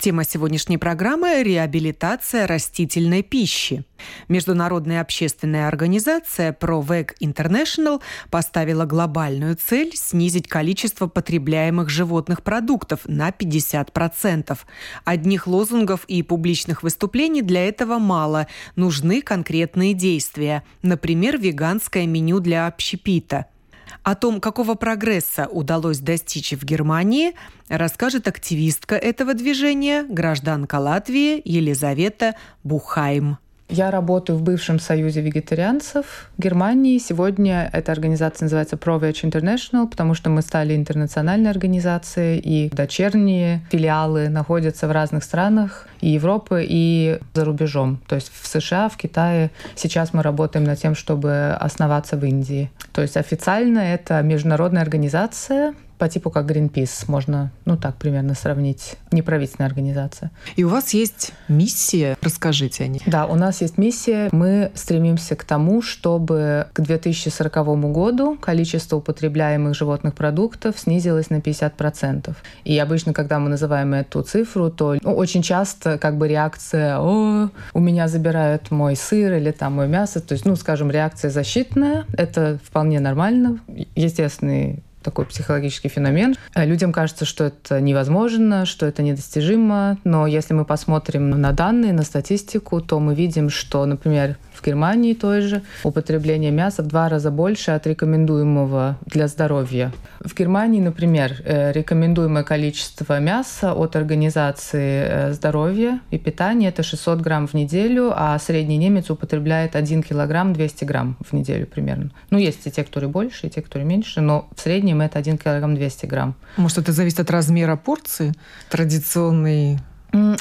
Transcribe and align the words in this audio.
Тема 0.00 0.22
сегодняшней 0.22 0.78
программы– 0.78 1.42
реабилитация 1.44 2.46
растительной 2.46 3.24
пищи. 3.24 3.84
Международная 4.28 5.00
общественная 5.00 5.66
организация 5.66 6.52
ProVeg 6.52 7.14
International 7.20 8.00
поставила 8.30 8.84
глобальную 8.84 9.56
цель 9.56 9.96
снизить 9.96 10.46
количество 10.46 11.08
потребляемых 11.08 11.90
животных 11.90 12.44
продуктов 12.44 13.00
на 13.06 13.30
50%. 13.30 14.56
Одних 15.04 15.48
лозунгов 15.48 16.04
и 16.04 16.22
публичных 16.22 16.84
выступлений 16.84 17.42
для 17.42 17.66
этого 17.66 17.98
мало. 17.98 18.46
Нужны 18.76 19.20
конкретные 19.20 19.94
действия. 19.94 20.62
Например, 20.80 21.36
веганское 21.38 22.06
меню 22.06 22.38
для 22.38 22.68
общепита– 22.68 23.46
о 24.02 24.14
том, 24.14 24.40
какого 24.40 24.74
прогресса 24.74 25.46
удалось 25.46 25.98
достичь 25.98 26.52
в 26.52 26.64
Германии, 26.64 27.34
расскажет 27.68 28.28
активистка 28.28 28.94
этого 28.94 29.34
движения, 29.34 30.02
гражданка 30.02 30.76
Латвии 30.76 31.40
Елизавета 31.44 32.36
Бухайм. 32.64 33.38
Я 33.68 33.90
работаю 33.90 34.38
в 34.38 34.42
бывшем 34.42 34.78
союзе 34.78 35.20
вегетарианцев 35.20 36.30
Германии. 36.38 36.96
Сегодня 36.96 37.68
эта 37.70 37.92
организация 37.92 38.46
называется 38.46 38.76
ProVeg 38.76 39.12
International, 39.24 39.86
потому 39.86 40.14
что 40.14 40.30
мы 40.30 40.40
стали 40.40 40.74
интернациональной 40.74 41.50
организацией, 41.50 42.38
и 42.38 42.70
дочерние 42.70 43.60
филиалы 43.70 44.30
находятся 44.30 44.88
в 44.88 44.92
разных 44.92 45.22
странах 45.22 45.86
и 46.00 46.08
Европы, 46.08 46.64
и 46.66 47.18
за 47.34 47.44
рубежом. 47.44 48.00
То 48.08 48.14
есть 48.14 48.32
в 48.32 48.46
США, 48.46 48.88
в 48.88 48.96
Китае. 48.96 49.50
Сейчас 49.74 50.14
мы 50.14 50.22
работаем 50.22 50.64
над 50.64 50.78
тем, 50.78 50.94
чтобы 50.94 51.54
основаться 51.60 52.16
в 52.16 52.24
Индии. 52.24 52.70
То 52.92 53.02
есть 53.02 53.18
официально 53.18 53.80
это 53.80 54.22
международная 54.22 54.80
организация, 54.80 55.74
по 55.98 56.08
типу 56.08 56.30
как 56.30 56.50
Greenpeace, 56.50 57.04
можно, 57.08 57.50
ну 57.64 57.76
так 57.76 57.96
примерно 57.96 58.34
сравнить, 58.34 58.94
неправительственная 59.10 59.68
организация. 59.68 60.30
И 60.56 60.64
у 60.64 60.68
вас 60.68 60.94
есть 60.94 61.32
миссия, 61.48 62.16
расскажите 62.22 62.84
о 62.84 62.86
ней. 62.86 63.02
Да, 63.06 63.26
у 63.26 63.34
нас 63.34 63.60
есть 63.60 63.78
миссия. 63.78 64.28
Мы 64.32 64.70
стремимся 64.74 65.36
к 65.36 65.44
тому, 65.44 65.82
чтобы 65.82 66.66
к 66.72 66.80
2040 66.80 67.92
году 67.92 68.38
количество 68.40 68.96
употребляемых 68.96 69.74
животных 69.74 70.14
продуктов 70.14 70.78
снизилось 70.78 71.30
на 71.30 71.36
50%. 71.36 72.34
И 72.64 72.78
обычно, 72.78 73.12
когда 73.12 73.38
мы 73.38 73.48
называем 73.48 73.94
эту 73.94 74.22
цифру, 74.22 74.70
то 74.70 74.96
ну, 75.02 75.14
очень 75.14 75.42
часто 75.42 75.98
как 75.98 76.16
бы 76.16 76.28
реакция 76.28 76.98
«О, 76.98 77.50
у 77.72 77.80
меня 77.80 78.08
забирают 78.08 78.70
мой 78.70 78.96
сыр 78.96 79.34
или 79.34 79.50
там 79.50 79.74
мое 79.74 79.88
мясо», 79.88 80.20
то 80.20 80.34
есть, 80.34 80.44
ну, 80.44 80.56
скажем, 80.56 80.90
реакция 80.90 81.30
защитная, 81.30 82.04
это 82.12 82.58
вполне 82.64 83.00
нормально, 83.00 83.58
естественный 83.94 84.82
такой 85.08 85.24
психологический 85.24 85.88
феномен. 85.88 86.36
Э, 86.54 86.66
людям 86.66 86.92
кажется, 86.92 87.24
что 87.24 87.44
это 87.44 87.80
невозможно, 87.80 88.66
что 88.66 88.84
это 88.84 89.02
недостижимо, 89.02 89.96
но 90.04 90.26
если 90.26 90.52
мы 90.52 90.66
посмотрим 90.66 91.30
на 91.30 91.52
данные, 91.52 91.94
на 91.94 92.02
статистику, 92.02 92.82
то 92.82 93.00
мы 93.00 93.14
видим, 93.14 93.48
что, 93.48 93.86
например, 93.86 94.36
в 94.58 94.64
Германии 94.64 95.14
той 95.14 95.40
же 95.42 95.62
употребление 95.84 96.50
мяса 96.50 96.82
в 96.82 96.86
два 96.86 97.08
раза 97.08 97.30
больше 97.30 97.70
от 97.70 97.86
рекомендуемого 97.86 98.98
для 99.06 99.28
здоровья. 99.28 99.92
В 100.20 100.34
Германии, 100.34 100.80
например, 100.80 101.36
э, 101.44 101.72
рекомендуемое 101.72 102.42
количество 102.42 103.20
мяса 103.20 103.72
от 103.72 103.94
Организации 103.94 105.04
э, 105.06 105.32
здоровья 105.32 106.00
и 106.10 106.18
питания 106.18 106.68
это 106.68 106.82
600 106.82 107.20
грамм 107.20 107.46
в 107.46 107.54
неделю, 107.54 108.12
а 108.14 108.38
средний 108.38 108.78
немец 108.78 109.10
употребляет 109.10 109.76
1 109.76 110.02
килограмм 110.02 110.52
200 110.52 110.84
грамм 110.84 111.16
в 111.20 111.32
неделю 111.32 111.66
примерно. 111.66 112.10
Ну, 112.30 112.38
есть 112.38 112.66
и 112.66 112.70
те, 112.70 112.82
которые 112.82 113.10
больше, 113.10 113.46
и 113.46 113.50
те, 113.50 113.62
которые 113.62 113.86
меньше, 113.86 114.20
но 114.20 114.48
в 114.56 114.60
среднем 114.60 115.00
это 115.00 115.18
1 115.18 115.38
килограмм 115.38 115.76
200 115.76 116.06
грамм. 116.06 116.34
Может, 116.56 116.78
это 116.78 116.92
зависит 116.92 117.20
от 117.20 117.30
размера 117.30 117.76
порции 117.76 118.32
традиционный 118.70 119.78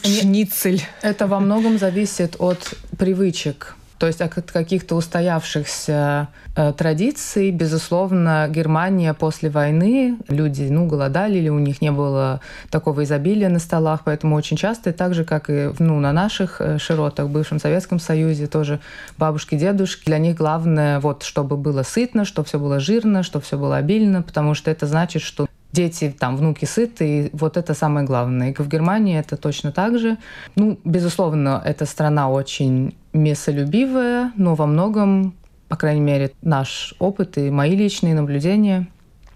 Шницель. 0.04 0.82
Это 1.02 1.28
во 1.28 1.40
многом 1.40 1.78
зависит 1.78 2.36
от 2.40 2.74
привычек 2.98 3.76
то 3.98 4.08
есть 4.08 4.22
от 4.22 4.52
каких-то 4.52 4.96
устоявшихся 4.96 6.28
э, 6.56 6.74
традиций, 6.74 7.52
безусловно, 7.52 8.48
Германия 8.50 9.14
после 9.14 9.50
войны, 9.50 10.18
люди 10.28 10.68
ну, 10.70 10.86
голодали 10.86 11.40
или 11.40 11.50
у 11.50 11.60
них 11.60 11.82
не 11.82 11.92
было 11.92 12.42
такого 12.70 13.04
изобилия 13.04 13.50
на 13.50 13.60
столах, 13.60 14.02
поэтому 14.06 14.36
очень 14.36 14.58
часто, 14.58 14.94
так 14.94 15.14
же, 15.14 15.24
как 15.24 15.50
и 15.50 15.72
ну, 15.80 16.00
на 16.00 16.14
наших 16.14 16.62
э, 16.62 16.78
широтах, 16.78 17.28
в 17.28 17.32
бывшем 17.32 17.60
Советском 17.60 18.00
Союзе, 18.00 18.48
тоже 18.48 18.80
бабушки, 19.18 19.56
дедушки, 19.56 20.06
для 20.06 20.20
них 20.20 20.36
главное, 20.36 21.00
вот, 21.00 21.24
чтобы 21.24 21.58
было 21.58 21.84
сытно, 21.84 22.24
чтобы 22.26 22.48
все 22.48 22.60
было 22.60 22.80
жирно, 22.80 23.24
чтобы 23.24 23.46
все 23.46 23.58
было 23.58 23.78
обильно, 23.78 24.22
потому 24.22 24.54
что 24.54 24.70
это 24.70 24.86
значит, 24.86 25.22
что 25.24 25.48
дети, 25.78 26.14
там, 26.20 26.38
внуки 26.38 26.66
сыты, 26.66 27.06
и 27.06 27.30
вот 27.34 27.58
это 27.58 27.74
самое 27.76 28.06
главное. 28.06 28.50
И 28.52 28.54
в 28.54 28.68
Германии 28.68 29.20
это 29.20 29.38
точно 29.38 29.72
так 29.72 30.00
же. 30.00 30.18
Ну, 30.56 30.80
безусловно, 30.84 31.62
эта 31.64 31.86
страна 31.86 32.30
очень 32.30 32.96
мясолюбивая, 33.14 34.32
но 34.36 34.56
во 34.56 34.66
многом, 34.66 35.34
по 35.70 35.76
крайней 35.76 36.02
мере, 36.02 36.32
наш 36.42 36.96
опыт 37.00 37.38
и 37.38 37.52
мои 37.52 37.76
личные 37.76 38.16
наблюдения, 38.16 38.88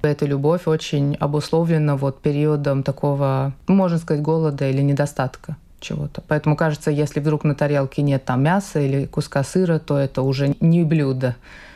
эта 0.02 0.26
любовь 0.26 0.62
очень 0.66 1.16
обусловлена 1.20 1.96
вот 1.96 2.22
периодом 2.22 2.82
такого, 2.82 3.54
можно 3.68 4.00
сказать, 4.00 4.24
голода 4.24 4.68
или 4.68 4.82
недостатка 4.82 5.58
чего-то. 5.82 6.22
Поэтому 6.28 6.56
кажется, 6.56 6.92
если 6.92 7.20
вдруг 7.20 7.44
на 7.44 7.56
тарелке 7.56 8.02
нет 8.02 8.24
там 8.24 8.44
мяса 8.44 8.80
или 8.80 9.06
куска 9.06 9.44
сыра, 9.44 9.80
то 9.80 9.98
это 9.98 10.22
уже 10.22 10.56
не 10.60 10.84
блюдо. 10.84 11.36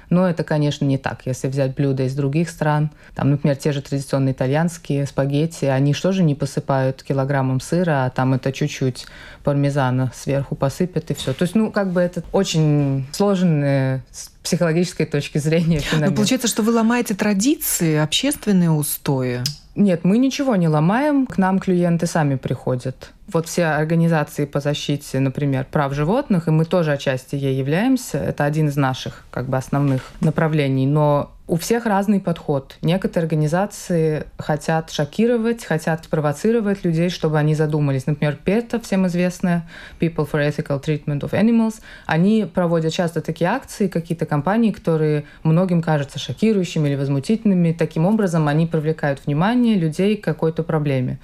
Но 0.10 0.30
это, 0.30 0.44
конечно, 0.44 0.86
не 0.86 0.98
так. 0.98 1.22
Если 1.26 1.48
взять 1.48 1.76
блюда 1.76 2.04
из 2.04 2.14
других 2.14 2.50
стран, 2.50 2.92
там, 3.16 3.32
например, 3.32 3.56
те 3.56 3.72
же 3.72 3.82
традиционные 3.82 4.34
итальянские 4.34 5.06
спагетти, 5.06 5.66
они 5.66 5.94
что 5.94 6.12
же 6.12 6.24
не 6.24 6.36
посыпают 6.36 7.04
килограммом 7.04 7.60
сыра, 7.60 8.06
а 8.06 8.10
там 8.10 8.34
это 8.34 8.52
чуть-чуть 8.52 9.08
пармезана 9.44 10.12
сверху 10.16 10.56
посыпят 10.56 11.12
и 11.12 11.14
все. 11.14 11.34
То 11.34 11.44
есть, 11.44 11.56
ну, 11.56 11.72
как 11.72 11.92
бы 11.92 12.02
это 12.02 12.24
очень 12.32 13.08
сложные 13.12 14.04
с 14.12 14.30
психологической 14.44 15.06
точки 15.06 15.40
зрения 15.40 15.80
феномен. 15.80 16.12
Но 16.12 16.16
получается, 16.16 16.48
что 16.48 16.62
вы 16.62 16.72
ломаете 16.72 17.16
традиции, 17.16 17.96
общественные 17.96 18.70
устои. 18.70 19.42
Нет, 19.76 20.06
мы 20.06 20.20
ничего 20.20 20.56
не 20.56 20.70
ломаем, 20.70 21.26
к 21.26 21.38
нам 21.38 21.60
клиенты 21.60 22.08
сами 22.08 22.36
приходят. 22.36 23.12
Вот 23.32 23.48
все 23.48 23.66
организации 23.66 24.46
по 24.46 24.60
защите, 24.60 25.20
например, 25.20 25.66
прав 25.70 25.94
животных, 25.94 26.48
и 26.48 26.52
мы 26.52 26.66
тоже 26.66 26.92
отчасти 26.92 27.36
ей 27.36 27.56
являемся, 27.56 28.20
это 28.20 28.44
один 28.44 28.68
из 28.68 28.76
наших 28.76 29.24
как 29.32 29.48
бы 29.48 29.58
основных 29.58 30.12
направлений, 30.22 30.86
но 30.86 31.32
у 31.48 31.58
всех 31.58 31.86
разный 31.86 32.20
подход. 32.20 32.76
Некоторые 32.82 33.26
организации 33.26 34.26
хотят 34.40 34.90
шокировать, 34.90 35.64
хотят 35.64 36.08
провоцировать 36.08 36.84
людей, 36.84 37.10
чтобы 37.10 37.38
они 37.38 37.54
задумались. 37.54 38.08
Например, 38.08 38.38
PETA, 38.44 38.82
всем 38.82 39.06
известная, 39.06 39.68
People 40.00 40.28
for 40.30 40.42
Ethical 40.42 40.84
Treatment 40.84 41.20
of 41.20 41.32
Animals, 41.32 41.82
они 42.08 42.50
проводят 42.52 42.94
часто 42.94 43.22
такие 43.22 43.50
акции, 43.50 43.88
какие-то 43.88 44.26
компании, 44.26 44.72
которые 44.72 45.26
многим 45.44 45.84
кажутся 45.84 46.18
шокирующими 46.18 46.88
или 46.88 46.96
возмутительными. 46.96 47.74
Таким 47.74 48.08
образом, 48.08 48.48
они 48.48 48.66
привлекают 48.66 49.22
внимание 49.26 49.76
людей 49.76 50.18
к 50.18 50.24
какой-то 50.24 50.64
проблеме. 50.64 51.20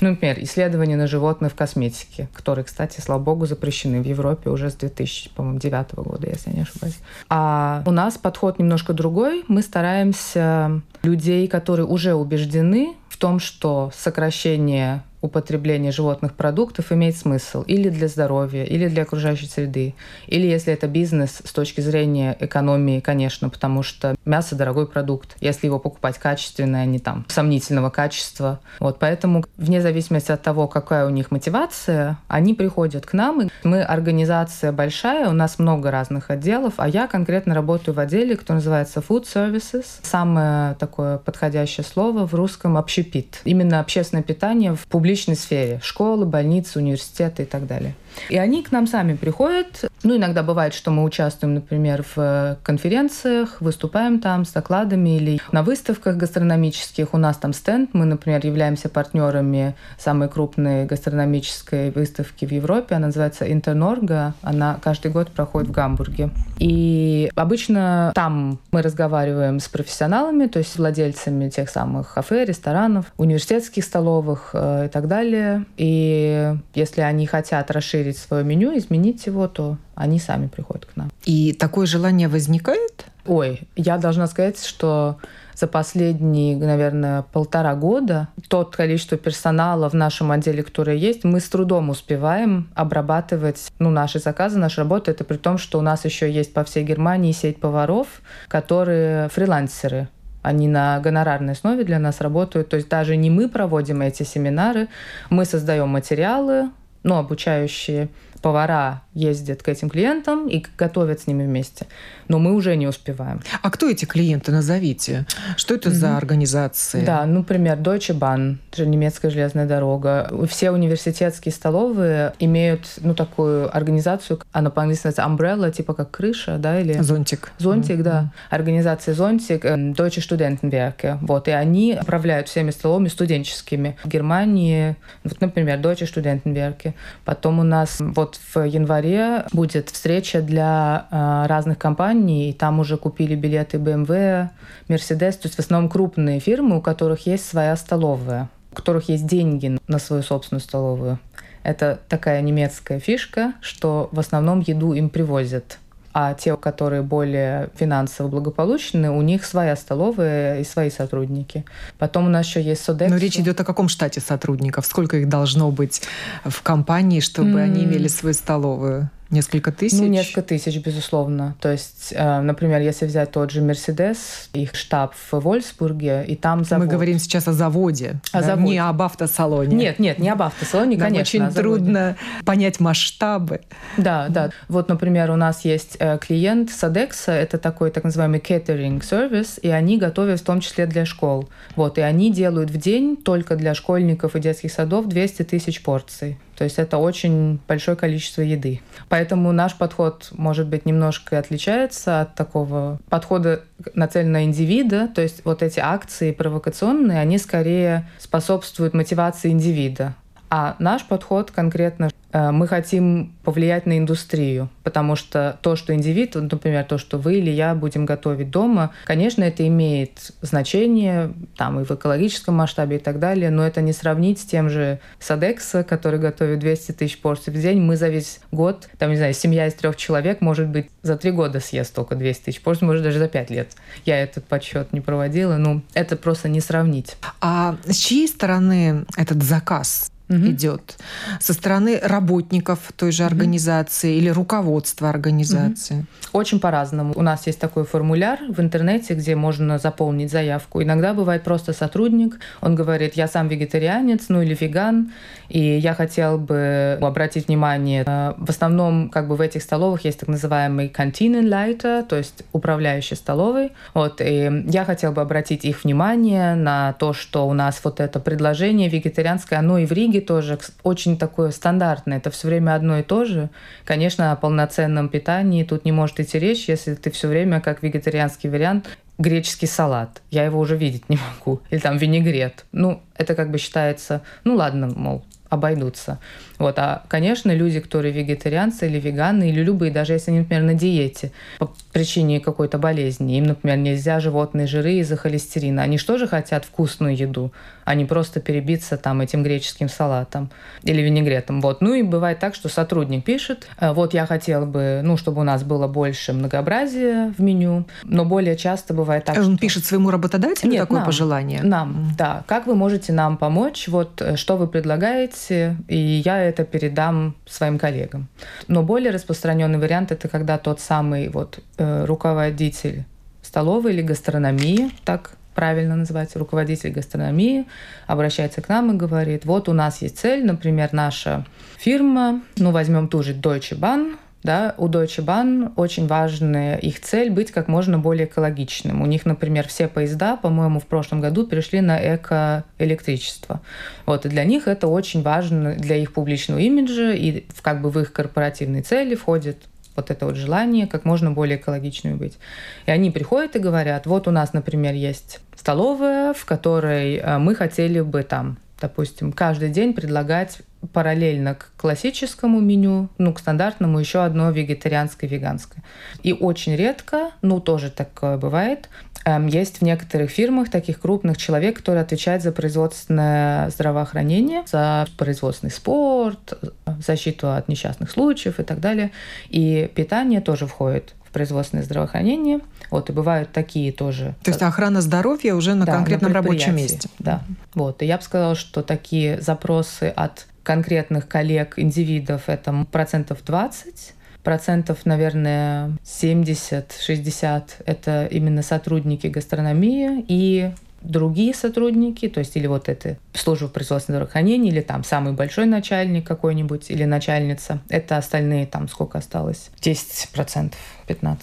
Ну, 0.00 0.10
например, 0.10 0.38
исследования 0.40 0.96
на 0.96 1.06
животных 1.06 1.39
в 1.48 1.54
косметике, 1.54 2.28
которые, 2.34 2.64
кстати, 2.64 3.00
слава 3.00 3.20
богу, 3.20 3.46
запрещены 3.46 4.02
в 4.02 4.06
Европе 4.06 4.50
уже 4.50 4.70
с 4.70 4.74
2009 4.74 5.94
года, 5.94 6.28
если 6.28 6.50
я 6.50 6.56
не 6.56 6.62
ошибаюсь. 6.62 6.98
А 7.28 7.82
у 7.86 7.90
нас 7.90 8.18
подход 8.18 8.58
немножко 8.58 8.92
другой. 8.92 9.44
Мы 9.48 9.62
стараемся 9.62 10.82
людей, 11.02 11.48
которые 11.48 11.86
уже 11.86 12.14
убеждены 12.14 12.94
в 13.08 13.16
том, 13.16 13.40
что 13.40 13.90
сокращение 13.94 15.02
употребление 15.20 15.92
животных 15.92 16.34
продуктов 16.34 16.92
имеет 16.92 17.16
смысл 17.16 17.62
или 17.62 17.88
для 17.88 18.08
здоровья, 18.08 18.64
или 18.64 18.88
для 18.88 19.02
окружающей 19.02 19.46
среды, 19.46 19.94
или 20.26 20.46
если 20.46 20.72
это 20.72 20.86
бизнес 20.86 21.42
с 21.44 21.52
точки 21.52 21.80
зрения 21.80 22.36
экономии, 22.40 23.00
конечно, 23.00 23.48
потому 23.48 23.82
что 23.82 24.16
мясо 24.24 24.56
дорогой 24.56 24.86
продукт, 24.86 25.36
если 25.40 25.66
его 25.66 25.78
покупать 25.78 26.18
качественное, 26.18 26.82
а 26.82 26.86
не 26.86 26.98
там 26.98 27.26
сомнительного 27.28 27.90
качества. 27.90 28.60
Вот 28.78 28.98
поэтому 28.98 29.44
вне 29.56 29.82
зависимости 29.82 30.32
от 30.32 30.42
того, 30.42 30.68
какая 30.68 31.06
у 31.06 31.10
них 31.10 31.30
мотивация, 31.30 32.18
они 32.28 32.54
приходят 32.54 33.06
к 33.06 33.12
нам. 33.12 33.42
И 33.42 33.48
мы 33.62 33.82
организация 33.82 34.72
большая, 34.72 35.28
у 35.28 35.32
нас 35.32 35.58
много 35.58 35.90
разных 35.90 36.30
отделов, 36.30 36.74
а 36.78 36.88
я 36.88 37.06
конкретно 37.06 37.54
работаю 37.54 37.94
в 37.94 38.00
отделе, 38.00 38.36
который 38.36 38.56
называется 38.56 39.00
Food 39.00 39.24
Services. 39.24 39.84
Самое 40.02 40.74
такое 40.74 41.18
подходящее 41.18 41.84
слово 41.84 42.26
в 42.26 42.34
русском 42.34 42.76
общепит. 42.76 43.40
Именно 43.44 43.80
общественное 43.80 44.22
питание 44.22 44.74
в 44.74 44.86
публичном 44.86 45.09
публичной 45.10 45.34
сфере. 45.34 45.80
Школы, 45.82 46.24
больницы, 46.24 46.78
университеты 46.78 47.42
и 47.42 47.44
так 47.44 47.66
далее. 47.66 47.94
И 48.28 48.36
они 48.36 48.62
к 48.62 48.70
нам 48.70 48.86
сами 48.86 49.16
приходят. 49.16 49.89
Ну, 50.02 50.16
иногда 50.16 50.42
бывает, 50.42 50.72
что 50.72 50.90
мы 50.90 51.04
участвуем, 51.04 51.54
например, 51.54 52.04
в 52.14 52.58
конференциях, 52.62 53.60
выступаем 53.60 54.20
там 54.20 54.44
с 54.46 54.52
докладами 54.52 55.16
или 55.16 55.40
на 55.52 55.62
выставках 55.62 56.16
гастрономических. 56.16 57.12
У 57.12 57.18
нас 57.18 57.36
там 57.36 57.52
стенд. 57.52 57.90
Мы, 57.92 58.06
например, 58.06 58.44
являемся 58.44 58.88
партнерами 58.88 59.74
самой 59.98 60.28
крупной 60.28 60.86
гастрономической 60.86 61.90
выставки 61.90 62.46
в 62.46 62.52
Европе. 62.52 62.94
Она 62.94 63.08
называется 63.08 63.50
Интернорга. 63.50 64.34
Она 64.42 64.78
каждый 64.82 65.10
год 65.10 65.30
проходит 65.30 65.68
в 65.68 65.72
Гамбурге. 65.72 66.30
И 66.58 67.30
обычно 67.34 68.12
там 68.14 68.58
мы 68.72 68.82
разговариваем 68.82 69.60
с 69.60 69.68
профессионалами, 69.68 70.46
то 70.46 70.58
есть 70.58 70.76
владельцами 70.78 71.50
тех 71.50 71.68
самых 71.68 72.14
кафе, 72.14 72.44
ресторанов, 72.44 73.12
университетских 73.18 73.84
столовых 73.84 74.50
э, 74.54 74.86
и 74.86 74.88
так 74.88 75.08
далее. 75.08 75.66
И 75.76 76.54
если 76.74 77.02
они 77.02 77.26
хотят 77.26 77.70
расширить 77.70 78.16
свое 78.16 78.44
меню, 78.44 78.76
изменить 78.76 79.26
его, 79.26 79.46
то 79.48 79.76
они 80.00 80.18
сами 80.18 80.46
приходят 80.46 80.86
к 80.86 80.96
нам. 80.96 81.10
И 81.24 81.52
такое 81.52 81.86
желание 81.86 82.28
возникает? 82.28 83.04
Ой, 83.26 83.60
я 83.76 83.98
должна 83.98 84.26
сказать, 84.26 84.64
что 84.64 85.18
за 85.54 85.66
последние, 85.66 86.56
наверное, 86.56 87.22
полтора 87.22 87.74
года 87.74 88.28
тот 88.48 88.74
количество 88.74 89.18
персонала 89.18 89.90
в 89.90 89.94
нашем 89.94 90.30
отделе, 90.30 90.62
которое 90.62 90.96
есть, 90.96 91.24
мы 91.24 91.38
с 91.38 91.48
трудом 91.50 91.90
успеваем 91.90 92.70
обрабатывать 92.74 93.70
ну, 93.78 93.90
наши 93.90 94.20
заказы, 94.20 94.58
наша 94.58 94.80
работа. 94.80 95.10
Это 95.10 95.24
при 95.24 95.36
том, 95.36 95.58
что 95.58 95.78
у 95.78 95.82
нас 95.82 96.06
еще 96.06 96.32
есть 96.32 96.54
по 96.54 96.64
всей 96.64 96.82
Германии 96.82 97.32
сеть 97.32 97.60
поваров, 97.60 98.22
которые 98.48 99.28
фрилансеры. 99.28 100.08
Они 100.40 100.66
на 100.66 100.98
гонорарной 101.00 101.52
основе 101.52 101.84
для 101.84 101.98
нас 101.98 102.22
работают. 102.22 102.70
То 102.70 102.76
есть 102.76 102.88
даже 102.88 103.16
не 103.16 103.28
мы 103.28 103.50
проводим 103.50 104.00
эти 104.00 104.22
семинары, 104.22 104.88
мы 105.28 105.44
создаем 105.44 105.88
материалы, 105.88 106.70
ну, 107.02 107.16
обучающие 107.16 108.08
повара 108.42 109.02
ездят 109.14 109.62
к 109.62 109.68
этим 109.68 109.90
клиентам 109.90 110.48
и 110.48 110.64
готовят 110.78 111.20
с 111.20 111.26
ними 111.26 111.44
вместе. 111.44 111.86
Но 112.28 112.38
мы 112.38 112.54
уже 112.54 112.76
не 112.76 112.86
успеваем. 112.86 113.40
А 113.60 113.70
кто 113.70 113.88
эти 113.88 114.04
клиенты? 114.04 114.52
Назовите. 114.52 115.26
Что 115.56 115.74
это 115.74 115.88
mm-hmm. 115.88 115.92
за 115.92 116.16
организации? 116.16 117.04
Да, 117.04 117.26
ну, 117.26 117.40
например, 117.40 117.78
Deutsche 117.78 118.16
Bahn, 118.16 118.58
немецкая 118.78 119.30
железная 119.30 119.66
дорога. 119.66 120.30
Все 120.48 120.70
университетские 120.70 121.52
столовые 121.52 122.34
имеют, 122.38 122.86
ну, 123.00 123.14
такую 123.14 123.74
организацию, 123.74 124.40
она 124.52 124.70
по-английски 124.70 125.08
называется 125.08 125.22
umbrella, 125.22 125.72
типа 125.72 125.94
как 125.94 126.10
крыша, 126.10 126.58
да, 126.58 126.80
или... 126.80 126.92
Зонтик. 127.00 127.52
Зонтик, 127.58 127.98
mm-hmm. 127.98 128.02
да. 128.02 128.32
Организация 128.50 129.14
Зонтик, 129.14 129.64
э, 129.64 129.74
Deutsche 129.74 130.20
Studentenwerke. 130.20 131.18
Вот, 131.22 131.48
и 131.48 131.50
они 131.50 131.98
управляют 132.00 132.48
всеми 132.48 132.70
столовыми 132.70 133.08
студенческими. 133.08 133.96
В 134.04 134.08
Германии, 134.08 134.96
вот, 135.24 135.40
например, 135.40 135.80
Deutsche 135.80 136.06
Studentenwerke. 136.06 136.94
Потом 137.24 137.58
у 137.58 137.64
нас 137.64 137.96
вот 137.98 138.29
вот 138.30 138.38
в 138.54 138.66
январе 138.66 139.46
будет 139.52 139.90
встреча 139.90 140.40
для 140.40 141.06
э, 141.10 141.46
разных 141.46 141.78
компаний, 141.78 142.50
и 142.50 142.52
там 142.52 142.78
уже 142.80 142.96
купили 142.96 143.34
билеты 143.34 143.78
BMW, 143.78 144.50
Mercedes, 144.88 145.32
то 145.32 145.46
есть 145.46 145.56
в 145.56 145.58
основном 145.58 145.90
крупные 145.90 146.40
фирмы, 146.40 146.78
у 146.78 146.80
которых 146.80 147.26
есть 147.26 147.48
своя 147.48 147.76
столовая, 147.76 148.48
у 148.72 148.76
которых 148.76 149.08
есть 149.08 149.26
деньги 149.26 149.78
на 149.88 149.98
свою 149.98 150.22
собственную 150.22 150.60
столовую. 150.60 151.18
Это 151.62 151.98
такая 152.08 152.40
немецкая 152.40 153.00
фишка, 153.00 153.54
что 153.60 154.08
в 154.12 154.18
основном 154.18 154.60
еду 154.60 154.92
им 154.92 155.10
привозят 155.10 155.78
а 156.12 156.34
те, 156.34 156.56
которые 156.56 157.02
более 157.02 157.70
финансово 157.76 158.28
благополучны, 158.28 159.10
у 159.10 159.22
них 159.22 159.44
своя 159.44 159.76
столовая 159.76 160.60
и 160.60 160.64
свои 160.64 160.90
сотрудники. 160.90 161.64
Потом 161.98 162.26
у 162.26 162.28
нас 162.28 162.46
еще 162.46 162.62
есть 162.62 162.82
Содекс. 162.82 163.10
Но 163.10 163.16
речь 163.16 163.36
идет 163.36 163.60
о 163.60 163.64
каком 163.64 163.88
штате 163.88 164.20
сотрудников? 164.20 164.86
Сколько 164.86 165.18
их 165.18 165.28
должно 165.28 165.70
быть 165.70 166.02
в 166.44 166.62
компании, 166.62 167.20
чтобы 167.20 167.60
mm. 167.60 167.62
они 167.62 167.84
имели 167.84 168.08
свою 168.08 168.34
столовую? 168.34 169.10
Несколько 169.30 169.70
тысяч? 169.70 169.98
Ну, 169.98 170.06
несколько 170.06 170.42
тысяч, 170.42 170.76
безусловно. 170.78 171.54
То 171.60 171.70
есть, 171.70 172.12
э, 172.12 172.40
например, 172.40 172.80
если 172.80 173.06
взять 173.06 173.30
тот 173.30 173.52
же 173.52 173.62
Мерседес, 173.62 174.50
их 174.52 174.74
штаб 174.74 175.14
в 175.14 175.38
Вольсбурге, 175.38 176.24
и 176.26 176.34
там 176.34 176.64
завод. 176.64 176.86
Мы 176.86 176.90
говорим 176.90 177.20
сейчас 177.20 177.46
о 177.46 177.52
заводе, 177.52 178.16
о 178.32 178.40
да? 178.40 178.46
заводе. 178.46 178.72
не 178.72 178.78
об 178.78 179.00
автосалоне. 179.00 179.76
Нет, 179.76 180.00
нет, 180.00 180.18
не 180.18 180.28
об 180.28 180.42
автосалоне, 180.42 180.96
Нам 180.96 181.08
конечно. 181.08 181.44
очень 181.44 181.54
трудно 181.54 182.16
понять 182.44 182.80
масштабы. 182.80 183.60
Да, 183.96 184.26
да. 184.28 184.50
Вот, 184.68 184.88
например, 184.88 185.30
у 185.30 185.36
нас 185.36 185.64
есть 185.64 185.96
э, 186.00 186.18
клиент 186.18 186.70
Садекса, 186.70 187.30
это 187.30 187.58
такой 187.58 187.92
так 187.92 188.02
называемый 188.02 188.40
catering 188.40 189.02
сервис, 189.04 189.60
и 189.62 189.68
они 189.68 189.96
готовят 189.96 190.40
в 190.40 190.44
том 190.44 190.60
числе 190.60 190.86
для 190.86 191.04
школ. 191.04 191.48
Вот, 191.76 191.98
и 191.98 192.00
они 192.00 192.32
делают 192.32 192.70
в 192.70 192.76
день 192.78 193.16
только 193.16 193.54
для 193.54 193.74
школьников 193.74 194.34
и 194.34 194.40
детских 194.40 194.72
садов 194.72 195.06
200 195.06 195.44
тысяч 195.44 195.82
порций. 195.82 196.36
То 196.60 196.64
есть 196.64 196.78
это 196.78 196.98
очень 196.98 197.58
большое 197.66 197.96
количество 197.96 198.42
еды. 198.42 198.82
Поэтому 199.08 199.50
наш 199.50 199.78
подход, 199.78 200.28
может 200.32 200.66
быть, 200.66 200.84
немножко 200.84 201.38
отличается 201.38 202.20
от 202.20 202.34
такого 202.34 203.00
подхода 203.08 203.62
нацеленного 203.94 204.42
на 204.42 204.44
индивида. 204.44 205.08
То 205.08 205.22
есть 205.22 205.42
вот 205.46 205.62
эти 205.62 205.80
акции 205.80 206.32
провокационные, 206.32 207.18
они 207.18 207.38
скорее 207.38 208.10
способствуют 208.18 208.92
мотивации 208.92 209.48
индивида. 209.48 210.14
А 210.50 210.76
наш 210.78 211.04
подход 211.04 211.50
конкретно 211.50 212.10
Э, 212.32 212.50
мы 212.50 212.68
хотим 212.68 213.32
повлиять 213.44 213.86
на 213.86 213.98
индустрию, 213.98 214.68
потому 214.84 215.16
что 215.16 215.58
то, 215.62 215.76
что 215.76 215.94
индивид, 215.94 216.34
например, 216.34 216.84
то, 216.84 216.98
что 216.98 217.18
вы 217.18 217.38
или 217.38 217.50
я 217.50 217.74
будем 217.74 218.06
готовить 218.06 218.50
дома, 218.50 218.92
конечно, 219.04 219.42
это 219.42 219.66
имеет 219.66 220.32
значение 220.40 221.32
там 221.56 221.80
и 221.80 221.84
в 221.84 221.90
экологическом 221.90 222.54
масштабе 222.56 222.96
и 222.96 222.98
так 222.98 223.18
далее, 223.18 223.50
но 223.50 223.66
это 223.66 223.80
не 223.80 223.92
сравнить 223.92 224.40
с 224.40 224.44
тем 224.44 224.70
же 224.70 225.00
Садекса, 225.18 225.82
который 225.82 226.20
готовит 226.20 226.60
200 226.60 226.92
тысяч 226.92 227.18
порций 227.18 227.52
в 227.52 227.60
день. 227.60 227.80
Мы 227.80 227.96
за 227.96 228.08
весь 228.08 228.40
год, 228.52 228.88
там, 228.98 229.10
не 229.10 229.16
знаю, 229.16 229.34
семья 229.34 229.66
из 229.66 229.74
трех 229.74 229.96
человек, 229.96 230.40
может 230.40 230.68
быть, 230.68 230.88
за 231.02 231.16
три 231.16 231.30
года 231.30 231.60
съест 231.60 231.94
только 231.94 232.14
200 232.14 232.44
тысяч 232.44 232.60
порций, 232.60 232.86
может, 232.86 233.02
даже 233.02 233.18
за 233.18 233.28
пять 233.28 233.50
лет. 233.50 233.72
Я 234.04 234.20
этот 234.20 234.44
подсчет 234.44 234.92
не 234.92 235.00
проводила, 235.00 235.56
ну, 235.56 235.82
это 235.94 236.16
просто 236.16 236.48
не 236.48 236.60
сравнить. 236.60 237.16
А 237.40 237.76
с 237.86 237.96
чьей 237.96 238.28
стороны 238.28 239.04
этот 239.16 239.42
заказ? 239.42 240.10
Угу. 240.30 240.46
идет 240.46 240.96
со 241.40 241.52
стороны 241.52 242.00
работников 242.02 242.78
той 242.96 243.12
же 243.12 243.24
организации 243.24 244.12
угу. 244.12 244.18
или 244.18 244.28
руководства 244.30 245.10
организации? 245.10 245.98
Угу. 246.32 246.40
Очень 246.40 246.60
по-разному. 246.60 247.12
У 247.16 247.22
нас 247.22 247.46
есть 247.46 247.58
такой 247.58 247.84
формуляр 247.84 248.38
в 248.48 248.60
интернете, 248.60 249.14
где 249.14 249.34
можно 249.34 249.78
заполнить 249.78 250.30
заявку. 250.30 250.82
Иногда 250.82 251.12
бывает 251.12 251.42
просто 251.42 251.72
сотрудник, 251.72 252.38
он 252.60 252.74
говорит, 252.74 253.14
я 253.14 253.26
сам 253.28 253.48
вегетарианец, 253.48 254.28
ну 254.28 254.40
или 254.42 254.56
веган, 254.58 255.10
и 255.48 255.60
я 255.60 255.94
хотел 255.94 256.38
бы 256.38 256.96
обратить 257.00 257.48
внимание, 257.48 258.04
э, 258.06 258.34
в 258.36 258.48
основном 258.48 259.10
как 259.10 259.26
бы 259.26 259.36
в 259.36 259.40
этих 259.40 259.62
столовых 259.62 260.04
есть 260.04 260.20
так 260.20 260.28
называемый 260.28 260.88
Kantinenleiter, 260.88 262.04
то 262.06 262.16
есть 262.16 262.44
управляющий 262.52 263.16
столовой. 263.16 263.72
Вот, 263.94 264.20
и 264.20 264.64
я 264.68 264.84
хотел 264.84 265.12
бы 265.12 265.22
обратить 265.22 265.64
их 265.64 265.84
внимание 265.84 266.54
на 266.54 266.92
то, 266.94 267.12
что 267.12 267.48
у 267.48 267.52
нас 267.52 267.80
вот 267.82 268.00
это 268.00 268.20
предложение 268.20 268.88
вегетарианское, 268.88 269.58
оно 269.58 269.78
и 269.78 269.86
в 269.86 269.92
Риге 269.92 270.19
тоже 270.20 270.58
очень 270.82 271.18
такое 271.18 271.50
стандартное. 271.50 272.18
Это 272.18 272.30
все 272.30 272.48
время 272.48 272.74
одно 272.74 272.98
и 272.98 273.02
то 273.02 273.24
же. 273.24 273.50
Конечно, 273.84 274.32
о 274.32 274.36
полноценном 274.36 275.08
питании 275.08 275.64
тут 275.64 275.84
не 275.84 275.92
может 275.92 276.20
идти 276.20 276.38
речь, 276.38 276.68
если 276.68 276.94
ты 276.94 277.10
все 277.10 277.28
время 277.28 277.60
как 277.60 277.82
вегетарианский 277.82 278.48
вариант 278.50 278.88
греческий 279.18 279.66
салат. 279.66 280.22
Я 280.30 280.44
его 280.44 280.58
уже 280.58 280.76
видеть 280.76 281.08
не 281.08 281.18
могу. 281.18 281.60
Или 281.70 281.78
там 281.78 281.98
винегрет. 281.98 282.64
Ну, 282.72 283.02
это 283.16 283.34
как 283.34 283.50
бы 283.50 283.58
считается, 283.58 284.22
ну 284.44 284.54
ладно, 284.54 284.88
мол, 284.88 285.24
обойдутся. 285.50 286.18
Вот. 286.60 286.78
А, 286.78 287.02
конечно, 287.08 287.52
люди, 287.52 287.80
которые 287.80 288.12
вегетарианцы 288.12 288.86
или 288.86 289.00
веганы, 289.00 289.48
или 289.48 289.62
любые, 289.62 289.90
даже 289.90 290.12
если 290.12 290.30
они, 290.30 290.40
например, 290.40 290.62
на 290.62 290.74
диете 290.74 291.32
по 291.58 291.72
причине 291.92 292.38
какой-то 292.38 292.78
болезни, 292.78 293.38
им, 293.38 293.44
например, 293.44 293.78
нельзя 293.78 294.20
животные 294.20 294.66
жиры 294.66 294.92
из-за 294.96 295.16
холестерина, 295.16 295.82
они 295.82 295.96
что 295.96 296.18
же 296.18 296.28
хотят 296.28 296.66
вкусную 296.66 297.16
еду, 297.16 297.50
а 297.84 297.94
не 297.94 298.04
просто 298.04 298.40
перебиться 298.40 298.98
там 298.98 299.22
этим 299.22 299.42
греческим 299.42 299.88
салатом 299.88 300.50
или 300.82 301.00
винегретом. 301.00 301.60
Вот. 301.62 301.80
Ну 301.80 301.94
и 301.94 302.02
бывает 302.02 302.38
так, 302.38 302.54
что 302.54 302.68
сотрудник 302.68 303.24
пишет, 303.24 303.66
«Э, 303.80 303.92
вот 303.92 304.12
я 304.14 304.26
хотел 304.26 304.66
бы, 304.66 305.00
ну, 305.02 305.16
чтобы 305.16 305.40
у 305.40 305.44
нас 305.44 305.64
было 305.64 305.88
больше 305.88 306.32
многообразия 306.34 307.32
в 307.36 307.42
меню, 307.42 307.86
но 308.04 308.24
более 308.26 308.56
часто 308.56 308.92
бывает 308.92 309.24
так, 309.24 309.38
Он 309.38 309.54
что... 309.54 309.56
пишет 309.56 309.86
своему 309.86 310.10
работодателю 310.10 310.70
Нет, 310.70 310.82
такое 310.82 310.98
нам, 310.98 311.06
пожелание? 311.06 311.62
Нам, 311.62 312.12
да. 312.18 312.44
Как 312.46 312.66
вы 312.66 312.74
можете 312.74 313.14
нам 313.14 313.38
помочь? 313.38 313.88
Вот 313.88 314.20
э, 314.20 314.36
что 314.36 314.56
вы 314.58 314.66
предлагаете? 314.66 315.76
И 315.88 315.96
я 315.96 316.49
это 316.50 316.64
передам 316.64 317.34
своим 317.46 317.78
коллегам. 317.78 318.28
Но 318.68 318.82
более 318.82 319.10
распространенный 319.10 319.78
вариант 319.78 320.12
это 320.12 320.28
когда 320.28 320.58
тот 320.58 320.80
самый 320.80 321.28
вот 321.28 321.60
э, 321.78 322.04
руководитель 322.04 323.04
столовой 323.42 323.94
или 323.94 324.02
гастрономии, 324.02 324.90
так 325.04 325.36
правильно 325.54 325.96
называется, 325.96 326.38
руководитель 326.38 326.90
гастрономии, 326.90 327.66
обращается 328.06 328.62
к 328.62 328.68
нам 328.68 328.92
и 328.92 328.96
говорит, 328.96 329.44
вот 329.44 329.68
у 329.68 329.72
нас 329.72 330.02
есть 330.02 330.18
цель, 330.18 330.44
например, 330.44 330.90
наша 330.92 331.44
фирма, 331.78 332.40
ну 332.56 332.70
возьмем 332.70 333.08
ту 333.08 333.22
же 333.22 333.34
Deutsche 333.34 333.78
Bahn, 333.78 334.16
да, 334.42 334.74
у 334.78 334.88
Deutsche 334.88 335.22
Bahn 335.22 335.72
очень 335.76 336.06
важная 336.06 336.76
их 336.76 337.00
цель 337.00 337.30
быть 337.30 337.52
как 337.52 337.68
можно 337.68 337.98
более 337.98 338.26
экологичным. 338.26 339.02
У 339.02 339.06
них, 339.06 339.26
например, 339.26 339.68
все 339.68 339.86
поезда, 339.86 340.36
по-моему, 340.36 340.80
в 340.80 340.86
прошлом 340.86 341.20
году 341.20 341.46
перешли 341.46 341.80
на 341.80 341.98
экоэлектричество. 342.16 343.60
Вот, 344.06 344.24
и 344.24 344.28
для 344.28 344.44
них 344.44 344.66
это 344.66 344.88
очень 344.88 345.22
важно 345.22 345.74
для 345.74 345.96
их 345.96 346.12
публичного 346.12 346.58
имиджа, 346.58 347.12
и 347.12 347.44
как 347.60 347.82
бы 347.82 347.90
в 347.90 347.98
их 348.00 348.12
корпоративные 348.12 348.82
цели 348.82 349.14
входит 349.14 349.58
вот 349.96 350.10
это 350.10 350.24
вот 350.26 350.36
желание 350.36 350.86
как 350.86 351.04
можно 351.04 351.30
более 351.30 351.58
экологичными 351.58 352.14
быть. 352.14 352.38
И 352.86 352.90
они 352.90 353.10
приходят 353.10 353.56
и 353.56 353.58
говорят, 353.58 354.06
вот 354.06 354.28
у 354.28 354.30
нас, 354.30 354.52
например, 354.52 354.94
есть 354.94 355.40
столовая, 355.54 356.32
в 356.32 356.44
которой 356.46 357.16
э, 357.16 357.38
мы 357.38 357.54
хотели 357.54 358.00
бы 358.00 358.22
там 358.22 358.56
допустим, 358.80 359.32
каждый 359.32 359.70
день 359.70 359.92
предлагать 359.92 360.58
параллельно 360.92 361.54
к 361.54 361.72
классическому 361.76 362.60
меню, 362.60 363.08
ну, 363.18 363.34
к 363.34 363.38
стандартному, 363.38 363.98
еще 363.98 364.24
одно 364.24 364.50
вегетарианское, 364.50 365.28
веганское. 365.28 365.84
И 366.22 366.32
очень 366.32 366.74
редко, 366.74 367.32
ну, 367.42 367.60
тоже 367.60 367.90
такое 367.90 368.38
бывает, 368.38 368.88
эм, 369.26 369.46
есть 369.46 369.78
в 369.78 369.82
некоторых 369.82 370.30
фирмах 370.30 370.70
таких 370.70 371.00
крупных 371.00 371.36
человек, 371.36 371.76
который 371.76 372.00
отвечает 372.00 372.42
за 372.42 372.52
производственное 372.52 373.68
здравоохранение, 373.70 374.62
за 374.66 375.06
производственный 375.18 375.70
спорт, 375.70 376.58
защиту 377.04 377.52
от 377.52 377.68
несчастных 377.68 378.10
случаев 378.10 378.58
и 378.58 378.62
так 378.62 378.80
далее. 378.80 379.10
И 379.50 379.90
питание 379.94 380.40
тоже 380.40 380.66
входит 380.66 381.14
в 381.30 381.32
производственное 381.32 381.84
здравоохранение. 381.84 382.60
Вот, 382.90 383.08
и 383.08 383.12
бывают 383.12 383.52
такие 383.52 383.92
тоже. 383.92 384.34
То 384.42 384.50
есть 384.50 384.62
охрана 384.62 385.00
здоровья 385.00 385.54
уже 385.54 385.74
на 385.74 385.86
да, 385.86 385.92
конкретном 385.92 386.32
на 386.32 386.34
рабочем 386.34 386.76
месте. 386.76 387.08
Да. 387.20 387.42
Вот. 387.74 388.02
И 388.02 388.06
я 388.06 388.16
бы 388.16 388.22
сказала, 388.22 388.56
что 388.56 388.82
такие 388.82 389.40
запросы 389.40 390.12
от 390.14 390.46
конкретных 390.64 391.28
коллег, 391.28 391.78
индивидов, 391.78 392.48
это 392.48 392.86
процентов 392.90 393.44
20, 393.44 394.14
процентов, 394.42 395.06
наверное, 395.06 395.92
70-60 396.04 397.62
это 397.86 398.26
именно 398.26 398.62
сотрудники 398.62 399.28
гастрономии 399.28 400.24
и 400.26 400.72
другие 401.02 401.54
сотрудники, 401.54 402.28
то 402.28 402.40
есть 402.40 402.56
или 402.56 402.66
вот 402.66 402.88
это 402.88 403.16
служба 403.32 403.68
производственного 403.68 404.24
здравоохранения, 404.24 404.70
или 404.70 404.80
там 404.80 405.04
самый 405.04 405.32
большой 405.32 405.66
начальник 405.66 406.26
какой-нибудь, 406.26 406.90
или 406.90 407.04
начальница. 407.04 407.80
Это 407.88 408.16
остальные 408.16 408.66
там 408.66 408.88
сколько 408.88 409.18
осталось? 409.18 409.70
10%, 409.80 410.72
15%. 411.08 411.36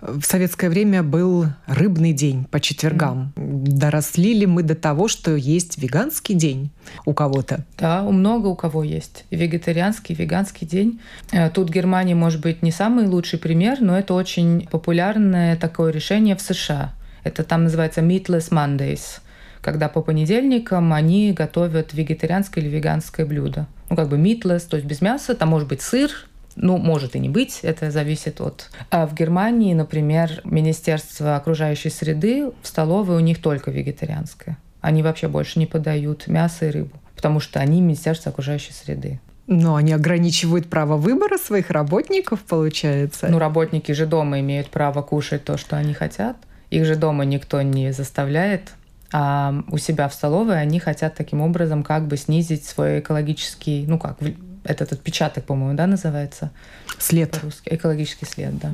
В 0.00 0.22
советское 0.22 0.68
время 0.68 1.04
был 1.04 1.46
рыбный 1.66 2.12
день 2.12 2.44
по 2.44 2.58
четвергам. 2.58 3.32
Mm. 3.36 3.62
Доросли 3.68 4.34
ли 4.34 4.46
мы 4.46 4.64
до 4.64 4.74
того, 4.74 5.06
что 5.06 5.36
есть 5.36 5.78
веганский 5.78 6.34
день 6.34 6.70
у 7.04 7.14
кого-то? 7.14 7.64
Да, 7.78 8.02
у 8.02 8.10
много 8.10 8.48
у 8.48 8.56
кого 8.56 8.82
есть. 8.82 9.24
Вегетарианский, 9.30 10.16
веганский 10.16 10.66
день. 10.66 11.00
Э, 11.30 11.50
тут 11.50 11.70
Германия, 11.70 12.16
может 12.16 12.40
быть, 12.40 12.62
не 12.62 12.72
самый 12.72 13.06
лучший 13.06 13.38
пример, 13.38 13.80
но 13.80 13.96
это 13.96 14.14
очень 14.14 14.66
популярное 14.68 15.56
такое 15.56 15.92
решение 15.92 16.34
в 16.34 16.40
США. 16.40 16.92
Это 17.24 17.44
там 17.44 17.64
называется 17.64 18.00
Meatless 18.00 18.50
Mondays 18.50 19.20
когда 19.62 19.88
по 19.88 20.02
понедельникам 20.02 20.92
они 20.92 21.32
готовят 21.32 21.94
вегетарианское 21.94 22.62
или 22.62 22.68
веганское 22.68 23.24
блюдо. 23.24 23.66
Ну, 23.88 23.96
как 23.96 24.08
бы 24.08 24.18
meatless, 24.18 24.66
то 24.68 24.76
есть 24.76 24.86
без 24.86 25.00
мяса. 25.00 25.34
Там 25.34 25.50
может 25.50 25.68
быть 25.68 25.80
сыр, 25.80 26.10
ну, 26.56 26.76
может 26.76 27.14
и 27.16 27.18
не 27.18 27.28
быть, 27.28 27.60
это 27.62 27.90
зависит 27.90 28.40
от... 28.40 28.70
А 28.90 29.06
в 29.06 29.14
Германии, 29.14 29.72
например, 29.72 30.40
Министерство 30.44 31.36
окружающей 31.36 31.90
среды 31.90 32.50
в 32.62 32.66
столовой 32.66 33.16
у 33.16 33.20
них 33.20 33.40
только 33.40 33.70
вегетарианское. 33.70 34.58
Они 34.80 35.02
вообще 35.02 35.28
больше 35.28 35.58
не 35.58 35.66
подают 35.66 36.26
мясо 36.26 36.66
и 36.66 36.70
рыбу, 36.70 36.96
потому 37.14 37.38
что 37.38 37.60
они 37.60 37.80
Министерство 37.80 38.32
окружающей 38.32 38.72
среды. 38.72 39.20
Но 39.46 39.76
они 39.76 39.92
ограничивают 39.92 40.68
право 40.68 40.96
выбора 40.96 41.38
своих 41.38 41.70
работников, 41.70 42.40
получается. 42.40 43.28
Ну, 43.28 43.38
работники 43.38 43.92
же 43.92 44.06
дома 44.06 44.40
имеют 44.40 44.68
право 44.68 45.02
кушать 45.02 45.44
то, 45.44 45.56
что 45.56 45.76
они 45.76 45.94
хотят. 45.94 46.36
Их 46.72 46.86
же 46.86 46.96
дома 46.96 47.24
никто 47.26 47.60
не 47.60 47.92
заставляет. 47.92 48.72
А 49.12 49.54
у 49.68 49.76
себя 49.76 50.08
в 50.08 50.14
столовой 50.14 50.58
они 50.58 50.80
хотят 50.80 51.14
таким 51.14 51.42
образом 51.42 51.82
как 51.82 52.06
бы 52.08 52.16
снизить 52.16 52.64
свой 52.64 53.00
экологический, 53.00 53.84
ну 53.86 53.98
как, 53.98 54.16
этот 54.64 54.92
отпечаток, 54.92 55.44
по-моему, 55.44 55.76
да, 55.76 55.86
называется? 55.86 56.50
След. 56.98 57.38
Экологический 57.66 58.24
след, 58.24 58.58
да. 58.58 58.72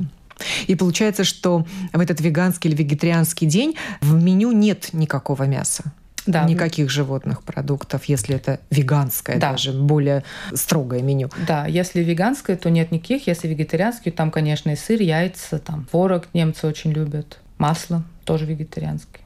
И 0.67 0.75
получается, 0.75 1.25
что 1.25 1.65
в 1.91 1.99
этот 1.99 2.21
веганский 2.21 2.69
или 2.69 2.77
вегетарианский 2.77 3.47
день 3.47 3.75
в 3.99 4.13
меню 4.13 4.53
нет 4.53 4.93
никакого 4.93 5.43
мяса. 5.43 5.91
Да. 6.25 6.45
Никаких 6.45 6.89
животных 6.89 7.43
продуктов, 7.43 8.05
если 8.05 8.35
это 8.35 8.61
веганское, 8.69 9.37
да. 9.39 9.51
даже 9.51 9.73
более 9.73 10.23
строгое 10.53 11.01
меню. 11.01 11.29
Да, 11.45 11.65
если 11.65 12.01
веганское, 12.01 12.55
то 12.55 12.69
нет 12.69 12.91
никаких. 12.91 13.27
Если 13.27 13.49
вегетарианский, 13.49 14.11
там, 14.11 14.31
конечно, 14.31 14.69
и 14.69 14.77
сыр, 14.77 15.01
яйца, 15.01 15.59
там, 15.59 15.85
творог 15.91 16.27
немцы 16.33 16.65
очень 16.65 16.93
любят, 16.93 17.39
масло 17.59 18.03
тоже 18.25 18.45
вегетарианское. 18.45 19.21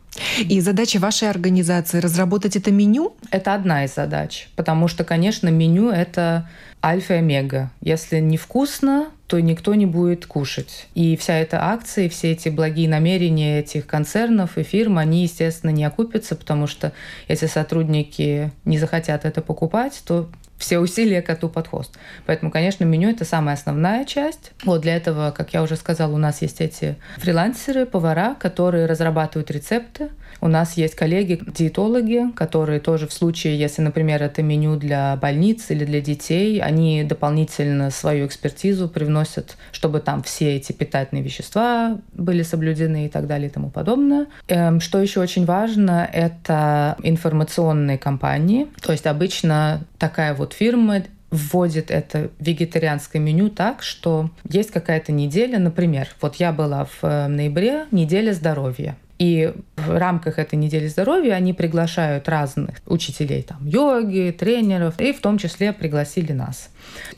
И 0.48 0.60
задача 0.62 1.00
вашей 1.00 1.30
организации 1.30 2.00
разработать 2.00 2.56
это 2.56 2.72
меню? 2.72 3.16
Это 3.32 3.56
одна 3.56 3.86
из 3.86 3.96
задач, 3.96 4.50
потому 4.56 4.88
что, 4.88 5.04
конечно, 5.04 5.48
меню 5.48 5.90
это 5.90 6.48
альфа 6.84 7.16
и 7.16 7.18
омега. 7.18 7.72
Если 7.82 8.20
невкусно, 8.20 9.08
то 9.28 9.40
никто 9.40 9.74
не 9.74 9.86
будет 9.86 10.26
кушать. 10.28 10.88
И 10.94 11.18
вся 11.18 11.40
эта 11.40 11.64
акция, 11.64 12.06
и 12.06 12.10
все 12.10 12.34
эти 12.34 12.50
благие 12.50 12.88
намерения 12.90 13.60
этих 13.60 13.88
концернов 13.88 14.58
и 14.58 14.64
фирм, 14.64 14.98
они, 14.98 15.24
естественно, 15.24 15.72
не 15.72 15.86
окупятся, 15.86 16.36
потому 16.36 16.68
что 16.68 16.92
если 17.28 17.48
сотрудники 17.48 18.52
не 18.66 18.78
захотят 18.78 19.26
это 19.26 19.42
покупать, 19.42 20.04
то 20.06 20.30
все 20.58 20.80
усилия 20.80 21.22
коту 21.22 21.50
под 21.50 21.68
хвост. 21.68 21.98
Поэтому, 22.26 22.52
конечно, 22.52 22.84
меню 22.84 23.10
это 23.10 23.26
самая 23.26 23.56
основная 23.56 24.06
часть. 24.06 24.52
Вот 24.64 24.82
для 24.82 24.96
этого, 24.96 25.32
как 25.32 25.54
я 25.54 25.62
уже 25.62 25.76
сказала, 25.76 26.14
у 26.14 26.18
нас 26.18 26.42
есть 26.42 26.62
эти 26.62 26.96
фрилансеры, 27.18 27.86
повара, 27.86 28.36
которые 28.36 28.86
разрабатывают 28.86 29.52
рецепты. 29.52 30.10
У 30.42 30.48
нас 30.48 30.76
есть 30.78 30.96
коллеги-диетологи, 30.96 32.32
которые 32.36 32.80
тоже 32.80 33.08
в 33.08 33.14
случае, 33.14 33.58
если, 33.58 33.82
например, 33.82 34.22
это 34.22 34.42
меню 34.42 34.76
для 34.76 35.16
больниц 35.16 35.70
или 35.70 35.86
для 35.86 36.02
детей, 36.02 36.60
они 36.62 37.04
дополнительно 37.04 37.90
свою 37.92 38.28
экспертизу 38.28 38.90
привносят, 38.90 39.58
чтобы 39.72 40.00
там 40.00 40.24
все 40.24 40.56
эти 40.56 40.72
питательные 40.72 41.24
вещества 41.24 41.98
были 42.14 42.44
соблюдены 42.44 43.06
и 43.06 43.10
так 43.10 43.28
далее 43.28 43.48
и 43.50 43.52
тому 43.52 43.70
подобное. 43.70 44.28
Эм, 44.48 44.82
что 44.82 45.00
еще 45.00 45.22
очень 45.22 45.46
важно, 45.46 46.10
это 46.12 46.98
информационные 47.04 47.98
кампании. 47.98 48.68
То 48.82 48.92
есть 48.92 49.08
обычно 49.08 49.86
такая 49.98 50.34
вот 50.34 50.53
фирма 50.54 51.04
вводит 51.34 51.90
это 51.90 52.30
вегетарианское 52.40 53.22
меню 53.22 53.50
так, 53.50 53.82
что 53.82 54.30
есть 54.48 54.72
какая-то 54.72 55.12
неделя, 55.12 55.58
например, 55.58 56.08
вот 56.22 56.36
я 56.36 56.52
была 56.52 56.86
в 56.86 57.00
э, 57.04 57.28
ноябре, 57.28 57.86
неделя 57.92 58.34
здоровья. 58.34 58.96
И 59.18 59.54
в 59.78 59.98
рамках 59.98 60.38
этой 60.38 60.56
недели 60.56 60.88
здоровья 60.88 61.34
они 61.34 61.54
приглашают 61.54 62.28
разных 62.30 62.82
учителей 62.86 63.42
там, 63.42 63.66
йоги, 63.66 64.36
тренеров, 64.38 65.00
и 65.00 65.14
в 65.14 65.22
том 65.22 65.38
числе 65.38 65.72
пригласили 65.72 66.34
нас. 66.34 66.70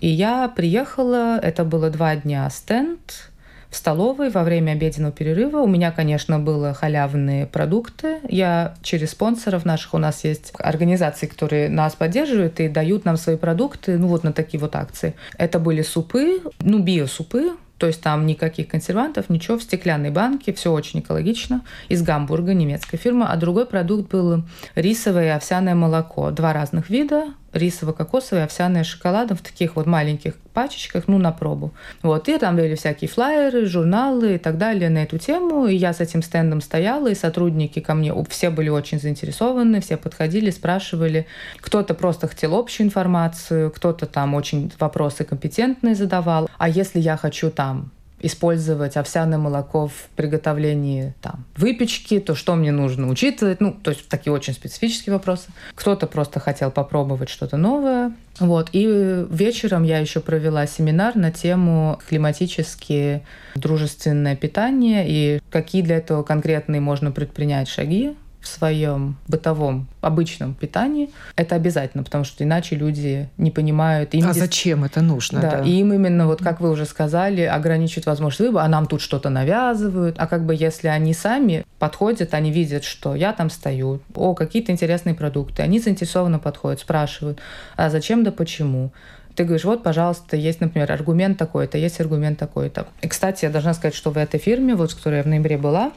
И 0.01 0.07
я 0.07 0.47
приехала, 0.47 1.39
это 1.41 1.63
было 1.63 1.89
два 1.89 2.15
дня 2.15 2.49
стенд, 2.49 3.31
в 3.75 3.77
столовой 3.77 4.29
во 4.29 4.43
время 4.43 4.71
обеденного 4.71 5.11
перерыва. 5.11 5.57
У 5.57 5.67
меня, 5.67 5.91
конечно, 5.91 6.39
были 6.39 6.73
халявные 6.73 7.45
продукты. 7.45 8.19
Я 8.29 8.75
через 8.81 9.11
спонсоров 9.11 9.65
наших, 9.65 9.93
у 9.93 9.97
нас 9.97 10.23
есть 10.23 10.53
организации, 10.57 11.27
которые 11.27 11.67
нас 11.67 11.93
поддерживают 11.93 12.61
и 12.61 12.69
дают 12.69 13.03
нам 13.03 13.17
свои 13.17 13.35
продукты, 13.35 13.97
ну 13.97 14.07
вот 14.07 14.23
на 14.23 14.31
такие 14.31 14.61
вот 14.61 14.77
акции. 14.77 15.13
Это 15.37 15.59
были 15.59 15.81
супы, 15.81 16.41
ну 16.61 16.79
биосупы, 16.79 17.51
то 17.77 17.87
есть 17.87 18.01
там 18.01 18.25
никаких 18.25 18.69
консервантов, 18.69 19.29
ничего, 19.29 19.57
в 19.57 19.63
стеклянной 19.63 20.09
банке, 20.09 20.53
все 20.53 20.71
очень 20.71 21.01
экологично, 21.01 21.61
из 21.89 22.01
Гамбурга, 22.01 22.53
немецкая 22.53 22.97
фирма. 22.97 23.29
А 23.29 23.35
другой 23.35 23.65
продукт 23.65 24.09
был 24.09 24.43
рисовое 24.75 25.25
и 25.25 25.29
овсяное 25.29 25.75
молоко. 25.75 26.31
Два 26.31 26.53
разных 26.53 26.89
вида, 26.89 27.25
рисово-кокосовое, 27.55 28.43
овсяное 28.43 28.83
шоколадом 28.83 29.37
в 29.37 29.41
таких 29.41 29.75
вот 29.75 29.85
маленьких 29.85 30.35
пачечках, 30.53 31.07
ну, 31.07 31.17
на 31.17 31.31
пробу. 31.31 31.73
Вот, 32.01 32.29
и 32.29 32.37
там 32.37 32.55
были 32.55 32.75
всякие 32.75 33.09
флайеры, 33.09 33.65
журналы 33.65 34.35
и 34.35 34.37
так 34.37 34.57
далее 34.57 34.89
на 34.89 35.03
эту 35.03 35.17
тему. 35.17 35.67
И 35.67 35.75
я 35.75 35.93
с 35.93 35.99
этим 35.99 36.21
стендом 36.21 36.61
стояла, 36.61 37.07
и 37.07 37.15
сотрудники 37.15 37.79
ко 37.79 37.93
мне, 37.93 38.13
все 38.29 38.49
были 38.49 38.69
очень 38.69 38.99
заинтересованы, 38.99 39.81
все 39.81 39.97
подходили, 39.97 40.49
спрашивали. 40.49 41.27
Кто-то 41.59 41.93
просто 41.93 42.27
хотел 42.27 42.55
общую 42.55 42.87
информацию, 42.87 43.71
кто-то 43.71 44.05
там 44.05 44.33
очень 44.33 44.71
вопросы 44.79 45.23
компетентные 45.23 45.95
задавал. 45.95 46.49
А 46.57 46.69
если 46.69 46.99
я 46.99 47.17
хочу 47.17 47.49
там 47.49 47.91
использовать 48.25 48.97
овсяное 48.97 49.37
молоко 49.37 49.87
в 49.87 50.07
приготовлении 50.15 51.13
там, 51.21 51.45
выпечки, 51.55 52.19
то 52.19 52.33
что 52.33 52.55
мне 52.55 52.71
нужно 52.71 53.07
учитывать? 53.07 53.61
Ну, 53.61 53.71
то 53.71 53.91
есть 53.91 54.07
такие 54.07 54.33
очень 54.33 54.53
специфические 54.53 55.13
вопросы. 55.13 55.49
Кто-то 55.75 56.07
просто 56.07 56.39
хотел 56.39 56.71
попробовать 56.71 57.29
что-то 57.29 57.57
новое. 57.57 58.13
Вот. 58.39 58.69
И 58.73 59.25
вечером 59.29 59.83
я 59.83 59.99
еще 59.99 60.19
провела 60.19 60.65
семинар 60.65 61.15
на 61.15 61.31
тему 61.31 61.99
климатически 62.07 63.23
дружественное 63.55 64.35
питание 64.35 65.05
и 65.07 65.39
какие 65.51 65.81
для 65.81 65.97
этого 65.97 66.23
конкретные 66.23 66.81
можно 66.81 67.11
предпринять 67.11 67.67
шаги 67.67 68.15
в 68.45 68.47
своем 68.47 69.17
бытовом 69.27 69.87
обычном 70.01 70.53
питании, 70.53 71.09
это 71.35 71.55
обязательно, 71.55 72.03
потому 72.03 72.23
что 72.23 72.43
иначе 72.43 72.75
люди 72.75 73.27
не 73.37 73.49
понимают. 73.49 74.13
Им 74.13 74.29
а 74.29 74.33
здесь... 74.33 74.43
зачем 74.43 74.83
это 74.83 75.01
нужно? 75.01 75.41
Да, 75.41 75.51
да, 75.51 75.61
и 75.63 75.71
им 75.71 75.91
именно, 75.93 76.27
вот 76.27 76.43
как 76.43 76.61
вы 76.61 76.69
уже 76.69 76.85
сказали, 76.85 77.41
ограничивают 77.41 78.05
возможность 78.05 78.41
выбора, 78.41 78.63
а 78.63 78.67
нам 78.67 78.85
тут 78.85 79.01
что-то 79.01 79.29
навязывают. 79.29 80.15
А 80.19 80.27
как 80.27 80.45
бы 80.45 80.53
если 80.53 80.87
они 80.87 81.15
сами 81.15 81.65
подходят, 81.79 82.35
они 82.35 82.51
видят, 82.51 82.83
что 82.83 83.15
я 83.15 83.33
там 83.33 83.49
стою, 83.49 83.99
о, 84.13 84.35
какие-то 84.35 84.71
интересные 84.71 85.15
продукты, 85.15 85.63
они 85.63 85.79
заинтересованно 85.79 86.37
подходят, 86.37 86.79
спрашивают, 86.79 87.39
а 87.75 87.89
зачем 87.89 88.23
да 88.23 88.31
почему? 88.31 88.91
Ты 89.35 89.43
говоришь, 89.43 89.65
вот, 89.65 89.83
пожалуйста, 89.83 90.37
есть, 90.37 90.61
например, 90.61 90.91
аргумент 90.91 91.37
такой-то, 91.37 91.77
есть 91.77 91.99
аргумент 91.99 92.39
такой-то. 92.39 92.87
И, 93.01 93.07
кстати, 93.07 93.45
я 93.45 93.51
должна 93.51 93.73
сказать, 93.73 93.93
что 93.93 94.11
в 94.11 94.17
этой 94.17 94.39
фирме, 94.39 94.75
вот, 94.75 94.91
с 94.91 94.95
которой 94.95 95.17
я 95.17 95.23
в 95.23 95.27
ноябре 95.27 95.57
была, 95.57 95.91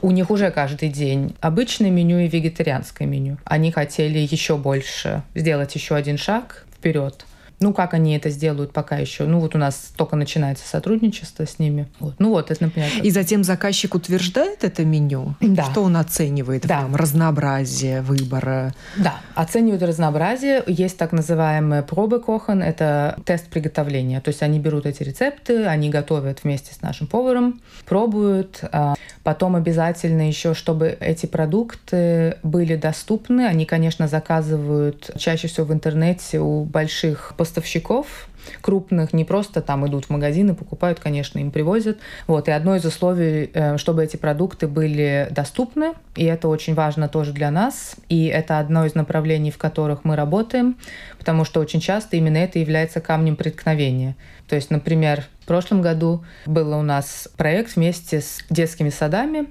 у 0.00 0.12
них 0.12 0.30
уже 0.30 0.50
каждый 0.50 0.88
день 0.88 1.34
обычное 1.40 1.90
меню 1.90 2.20
и 2.20 2.28
вегетарианское 2.28 3.06
меню. 3.08 3.38
Они 3.44 3.72
хотели 3.72 4.18
еще 4.18 4.56
больше 4.56 5.22
сделать 5.34 5.74
еще 5.74 5.96
один 5.96 6.18
шаг 6.18 6.64
вперед. 6.76 7.26
Ну, 7.60 7.72
как 7.72 7.94
они 7.94 8.16
это 8.16 8.30
сделают 8.30 8.72
пока 8.72 8.96
еще? 8.96 9.24
Ну, 9.24 9.40
вот 9.40 9.54
у 9.54 9.58
нас 9.58 9.92
только 9.96 10.16
начинается 10.16 10.66
сотрудничество 10.66 11.46
с 11.46 11.58
ними. 11.58 11.88
Вот. 12.00 12.14
Ну 12.18 12.30
вот, 12.30 12.50
это, 12.50 12.64
например... 12.64 12.90
И 13.02 13.10
затем 13.10 13.44
заказчик 13.44 13.94
утверждает 13.94 14.64
это 14.64 14.84
меню? 14.84 15.34
Да. 15.40 15.64
Что 15.64 15.82
он 15.82 15.96
оценивает 15.96 16.66
да. 16.66 16.82
нем? 16.82 16.96
Разнообразие 16.96 18.02
выбора? 18.02 18.74
Да, 18.96 19.20
оценивают 19.34 19.82
разнообразие. 19.82 20.62
Есть 20.66 20.98
так 20.98 21.12
называемые 21.12 21.82
пробы 21.82 22.20
кохан, 22.20 22.62
это 22.62 23.16
тест 23.24 23.46
приготовления. 23.46 24.20
То 24.20 24.28
есть 24.28 24.42
они 24.42 24.58
берут 24.58 24.86
эти 24.86 25.02
рецепты, 25.02 25.64
они 25.66 25.90
готовят 25.90 26.44
вместе 26.44 26.74
с 26.74 26.82
нашим 26.82 27.06
поваром, 27.06 27.60
пробуют. 27.86 28.60
А 28.72 28.94
потом 29.22 29.56
обязательно 29.56 30.26
еще, 30.26 30.54
чтобы 30.54 30.96
эти 31.00 31.26
продукты 31.26 32.36
были 32.42 32.76
доступны, 32.76 33.46
они, 33.46 33.64
конечно, 33.64 34.08
заказывают 34.08 35.10
чаще 35.16 35.48
всего 35.48 35.66
в 35.66 35.72
интернете 35.72 36.40
у 36.40 36.64
больших 36.64 37.34
поставщиков 37.44 38.06
крупных, 38.60 39.12
не 39.12 39.24
просто 39.24 39.60
там 39.60 39.86
идут 39.86 40.06
в 40.06 40.10
магазины, 40.10 40.54
покупают, 40.54 41.00
конечно, 41.00 41.38
им 41.38 41.50
привозят. 41.50 41.98
Вот. 42.26 42.48
И 42.48 42.50
одно 42.50 42.76
из 42.76 42.84
условий, 42.84 43.50
э, 43.52 43.76
чтобы 43.76 44.04
эти 44.04 44.16
продукты 44.16 44.66
были 44.66 45.28
доступны, 45.30 45.92
и 46.16 46.24
это 46.24 46.48
очень 46.48 46.74
важно 46.74 47.08
тоже 47.08 47.32
для 47.32 47.50
нас, 47.50 47.96
и 48.08 48.26
это 48.26 48.58
одно 48.58 48.86
из 48.86 48.94
направлений, 48.94 49.50
в 49.50 49.58
которых 49.58 50.04
мы 50.04 50.16
работаем, 50.16 50.76
потому 51.18 51.44
что 51.44 51.60
очень 51.60 51.80
часто 51.80 52.16
именно 52.16 52.38
это 52.38 52.58
является 52.58 53.00
камнем 53.00 53.36
преткновения. 53.36 54.16
То 54.48 54.56
есть, 54.56 54.70
например, 54.70 55.24
в 55.40 55.46
прошлом 55.46 55.82
году 55.82 56.24
был 56.46 56.76
у 56.76 56.82
нас 56.82 57.28
проект 57.36 57.76
вместе 57.76 58.20
с 58.20 58.44
детскими 58.50 58.90
садами, 58.90 59.46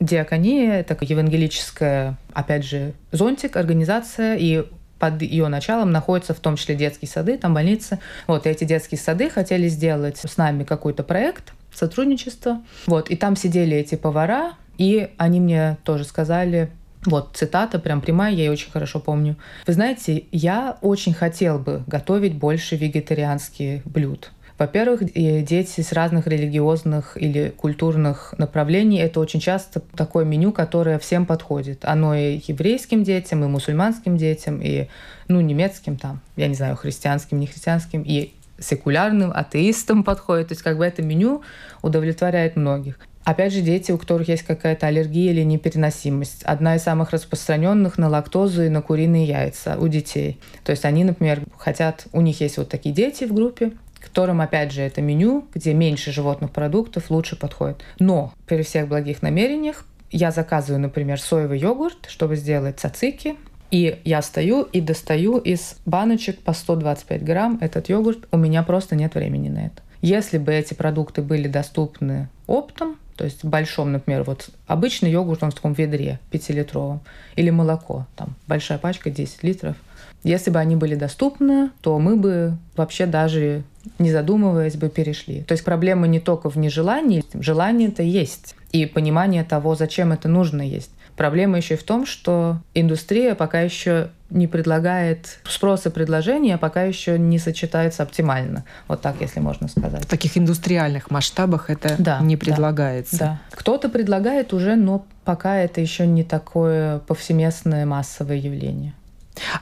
Диакония— 0.00 0.74
это 0.78 0.96
евангелическая, 1.00 2.16
опять 2.32 2.64
же, 2.64 2.92
зонтик, 3.10 3.56
организация, 3.56 4.36
и 4.36 4.64
под 4.98 5.22
ее 5.22 5.48
началом 5.48 5.90
находятся 5.90 6.34
в 6.34 6.40
том 6.40 6.56
числе 6.56 6.74
детские 6.74 7.08
сады, 7.08 7.38
там 7.38 7.54
больницы. 7.54 7.98
Вот, 8.26 8.46
и 8.46 8.50
эти 8.50 8.64
детские 8.64 8.98
сады 8.98 9.30
хотели 9.30 9.68
сделать 9.68 10.18
с 10.18 10.36
нами 10.36 10.64
какой-то 10.64 11.02
проект, 11.02 11.52
сотрудничество. 11.72 12.62
Вот, 12.86 13.10
и 13.10 13.16
там 13.16 13.36
сидели 13.36 13.76
эти 13.76 13.94
повара, 13.94 14.54
и 14.76 15.10
они 15.16 15.40
мне 15.40 15.76
тоже 15.84 16.04
сказали, 16.04 16.70
вот 17.04 17.30
цитата, 17.34 17.78
прям 17.78 18.00
прямая, 18.00 18.32
я 18.32 18.44
ее 18.44 18.50
очень 18.50 18.70
хорошо 18.70 19.00
помню. 19.00 19.36
Вы 19.66 19.72
знаете, 19.72 20.24
я 20.32 20.78
очень 20.80 21.14
хотел 21.14 21.58
бы 21.58 21.82
готовить 21.86 22.34
больше 22.34 22.76
вегетарианских 22.76 23.84
блюд. 23.84 24.30
Во-первых, 24.58 25.12
дети 25.12 25.80
с 25.80 25.92
разных 25.92 26.26
религиозных 26.26 27.16
или 27.16 27.52
культурных 27.56 28.34
направлений— 28.38 28.98
это 29.00 29.20
очень 29.20 29.38
часто 29.38 29.80
такое 29.94 30.24
меню, 30.24 30.50
которое 30.50 30.98
всем 30.98 31.26
подходит. 31.26 31.84
Оно 31.84 32.12
и 32.14 32.40
еврейским 32.44 33.04
детям, 33.04 33.44
и 33.44 33.46
мусульманским 33.46 34.16
детям, 34.16 34.60
и 34.60 34.88
ну, 35.28 35.40
немецким 35.40 35.96
там, 35.96 36.20
я 36.34 36.48
не 36.48 36.54
знаю, 36.54 36.74
христианским, 36.74 37.38
не 37.38 37.46
христианским, 37.46 38.02
и 38.02 38.32
секулярным, 38.58 39.30
атеистам 39.32 40.02
подходит. 40.04 40.48
То 40.48 40.52
есть 40.52 40.62
как 40.62 40.76
бы 40.76 40.84
это 40.84 41.02
меню 41.02 41.42
удовлетворяет 41.82 42.56
многих. 42.56 42.98
Опять 43.28 43.52
же, 43.52 43.60
дети, 43.60 43.92
у 43.92 43.98
которых 43.98 44.26
есть 44.28 44.42
какая-то 44.42 44.86
аллергия 44.86 45.32
или 45.32 45.42
непереносимость. 45.42 46.42
Одна 46.44 46.76
из 46.76 46.82
самых 46.82 47.10
распространенных 47.10 47.98
на 47.98 48.08
лактозу 48.08 48.62
и 48.62 48.70
на 48.70 48.80
куриные 48.80 49.26
яйца 49.26 49.76
у 49.78 49.86
детей. 49.86 50.40
То 50.64 50.72
есть 50.72 50.86
они, 50.86 51.04
например, 51.04 51.42
хотят, 51.58 52.06
у 52.12 52.22
них 52.22 52.40
есть 52.40 52.56
вот 52.56 52.70
такие 52.70 52.94
дети 52.94 53.24
в 53.24 53.34
группе, 53.34 53.72
которым, 54.00 54.40
опять 54.40 54.72
же, 54.72 54.82
это 54.82 55.00
меню, 55.00 55.46
где 55.54 55.74
меньше 55.74 56.12
животных 56.12 56.50
продуктов, 56.50 57.10
лучше 57.10 57.36
подходит. 57.36 57.82
Но 57.98 58.32
при 58.46 58.62
всех 58.62 58.88
благих 58.88 59.22
намерениях 59.22 59.84
я 60.10 60.30
заказываю, 60.30 60.80
например, 60.80 61.20
соевый 61.20 61.58
йогурт, 61.58 62.06
чтобы 62.08 62.36
сделать 62.36 62.80
цацики, 62.80 63.36
и 63.70 64.00
я 64.04 64.22
стою 64.22 64.62
и 64.62 64.80
достаю 64.80 65.36
из 65.38 65.76
баночек 65.84 66.38
по 66.40 66.52
125 66.52 67.22
грамм 67.22 67.58
этот 67.60 67.88
йогурт. 67.88 68.26
У 68.32 68.38
меня 68.38 68.62
просто 68.62 68.96
нет 68.96 69.14
времени 69.14 69.48
на 69.48 69.66
это. 69.66 69.82
Если 70.00 70.38
бы 70.38 70.52
эти 70.52 70.74
продукты 70.74 71.22
были 71.22 71.48
доступны 71.48 72.28
оптом, 72.46 72.96
то 73.16 73.24
есть 73.24 73.42
в 73.42 73.48
большом, 73.48 73.92
например, 73.92 74.22
вот 74.22 74.48
обычный 74.68 75.10
йогурт, 75.10 75.42
он 75.42 75.50
в 75.50 75.54
таком 75.54 75.72
ведре 75.72 76.20
5-литровом, 76.30 77.00
или 77.34 77.50
молоко, 77.50 78.06
там 78.14 78.36
большая 78.46 78.78
пачка 78.78 79.10
10 79.10 79.42
литров. 79.42 79.76
Если 80.22 80.50
бы 80.50 80.60
они 80.60 80.76
были 80.76 80.94
доступны, 80.94 81.70
то 81.80 81.98
мы 81.98 82.16
бы 82.16 82.56
вообще 82.76 83.06
даже 83.06 83.64
не 83.98 84.12
задумываясь 84.12 84.76
бы 84.76 84.88
перешли. 84.88 85.42
То 85.42 85.52
есть 85.52 85.64
проблема 85.64 86.06
не 86.06 86.20
только 86.20 86.50
в 86.50 86.56
нежелании, 86.56 87.24
желание-то 87.34 88.02
есть, 88.02 88.54
и 88.72 88.86
понимание 88.86 89.44
того, 89.44 89.74
зачем 89.74 90.12
это 90.12 90.28
нужно 90.28 90.62
есть. 90.62 90.90
Проблема 91.16 91.56
еще 91.56 91.74
и 91.74 91.76
в 91.76 91.82
том, 91.82 92.06
что 92.06 92.58
индустрия 92.74 93.34
пока 93.34 93.60
еще 93.60 94.10
не 94.30 94.46
предлагает 94.46 95.40
спрос 95.44 95.84
и 95.86 95.90
предложение, 95.90 96.54
а 96.54 96.58
пока 96.58 96.82
еще 96.84 97.18
не 97.18 97.40
сочетается 97.40 98.04
оптимально. 98.04 98.64
Вот 98.86 99.00
так, 99.00 99.16
если 99.20 99.40
можно 99.40 99.66
сказать. 99.66 100.04
В 100.04 100.06
таких 100.06 100.38
индустриальных 100.38 101.10
масштабах 101.10 101.70
это 101.70 101.96
да, 101.98 102.20
не 102.20 102.36
предлагается. 102.36 103.18
Да, 103.18 103.26
да. 103.26 103.56
Кто-то 103.56 103.88
предлагает 103.88 104.52
уже, 104.52 104.76
но 104.76 105.06
пока 105.24 105.56
это 105.56 105.80
еще 105.80 106.06
не 106.06 106.22
такое 106.22 107.00
повсеместное 107.00 107.84
массовое 107.84 108.36
явление. 108.36 108.94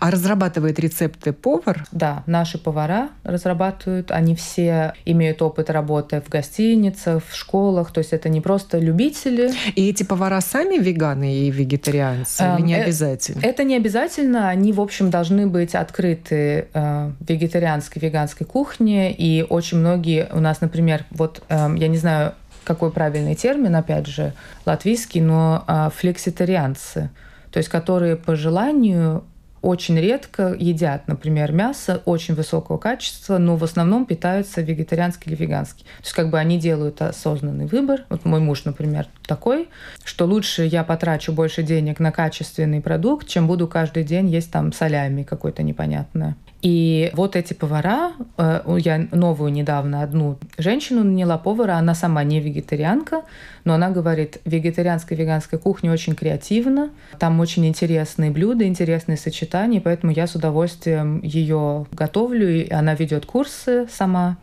А 0.01 0.11
разрабатывает 0.11 0.79
рецепты 0.79 1.33
повар? 1.33 1.85
Да, 1.93 2.23
наши 2.27 2.59
повара 2.59 3.11
разрабатывают. 3.25 4.11
Они 4.11 4.35
все 4.35 4.95
имеют 5.05 5.43
опыт 5.43 5.71
работы 5.71 6.21
в 6.21 6.29
гостиницах, 6.29 7.23
в 7.29 7.35
школах. 7.35 7.93
То 7.93 7.99
есть 7.99 8.13
это 8.13 8.29
не 8.29 8.41
просто 8.41 8.79
любители. 8.79 9.53
И 9.75 9.89
эти 9.89 10.03
повара 10.03 10.41
сами 10.41 10.79
веганы 10.79 11.35
и 11.35 11.51
вегетарианцы? 11.51 12.45
Или 12.59 12.67
не 12.67 12.75
э, 12.75 12.83
обязательно? 12.83 13.41
Это 13.43 13.65
не 13.65 13.77
обязательно. 13.77 14.49
Они, 14.49 14.73
в 14.73 14.81
общем, 14.81 15.11
должны 15.11 15.47
быть 15.47 15.75
открыты 15.75 16.69
э, 16.73 17.11
вегетарианской, 17.21 18.01
веганской 18.01 18.47
кухне. 18.47 19.13
И 19.13 19.45
очень 19.49 19.79
многие 19.79 20.29
у 20.33 20.41
нас, 20.41 20.61
например, 20.61 21.05
вот 21.11 21.43
э, 21.49 21.75
я 21.77 21.89
не 21.89 21.97
знаю, 21.97 22.35
какой 22.65 22.91
правильный 22.91 23.37
термин, 23.37 23.77
опять 23.77 24.09
же, 24.09 24.33
латвийский, 24.65 25.21
но 25.21 25.65
флекситарианцы, 25.95 27.11
то 27.53 27.59
есть 27.59 27.69
которые 27.69 28.17
по 28.17 28.35
желанию 28.35 29.23
очень 29.67 29.99
редко 29.99 30.55
едят, 30.57 31.09
например, 31.09 31.51
мясо 31.51 32.01
очень 32.05 32.35
высокого 32.35 32.79
качества, 32.79 33.39
но 33.39 33.57
в 33.57 33.65
основном 33.65 34.07
питаются 34.07 34.63
вегетариански 34.63 35.29
или 35.29 35.35
вегански. 35.35 35.83
То 35.83 36.03
есть 36.03 36.13
как 36.13 36.31
бы 36.31 36.39
они 36.39 36.59
делают 36.59 37.03
осознанный 37.03 37.67
выбор. 37.67 38.05
Вот 38.09 38.25
мой 38.25 38.39
муж, 38.39 38.65
например, 38.65 39.09
такой, 39.27 39.69
что 40.05 40.25
лучше 40.25 40.63
я 40.63 40.85
потрачу 40.85 41.33
больше 41.33 41.65
денег 41.65 41.99
на 41.99 42.13
качественный 42.13 42.81
продукт, 42.81 43.27
чем 43.27 43.49
буду 43.49 43.67
каждый 43.67 44.05
день 44.05 44.29
есть 44.29 44.53
там 44.53 44.73
солями 44.73 45.25
какое-то 45.25 45.65
непонятное. 45.65 46.37
И 46.63 47.11
вот 47.13 47.37
эти 47.37 47.53
повара, 47.53 48.13
э, 48.39 48.79
я 48.79 49.07
новую 49.13 49.53
недавно 49.53 50.03
одну 50.03 50.39
женщину 50.57 51.05
наняла 51.05 51.39
повара, 51.39 51.75
она 51.75 51.95
сама 51.95 52.25
не 52.25 52.41
вегетарианка, 52.41 53.23
но 53.65 53.75
она 53.75 53.91
говорит, 53.91 54.39
вегетарианская 54.45 55.19
веганская 55.19 55.61
кухня 55.61 55.93
очень 55.93 56.15
креативна, 56.15 56.91
там 57.19 57.41
очень 57.41 57.67
интересные 57.67 58.31
блюда, 58.31 58.67
интересные 58.67 59.19
сочетания, 59.19 59.81
поэтому 59.81 60.13
я 60.13 60.27
с 60.27 60.35
удовольствием 60.35 61.21
ее 61.23 61.87
готовлю, 61.93 62.49
и 62.49 62.71
она 62.73 62.95
ведет 62.95 63.27
курсы 63.27 63.87
сама 63.91 64.39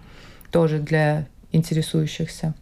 тоже 0.51 0.77
для 0.79 1.25
интересующихся. 1.51 2.53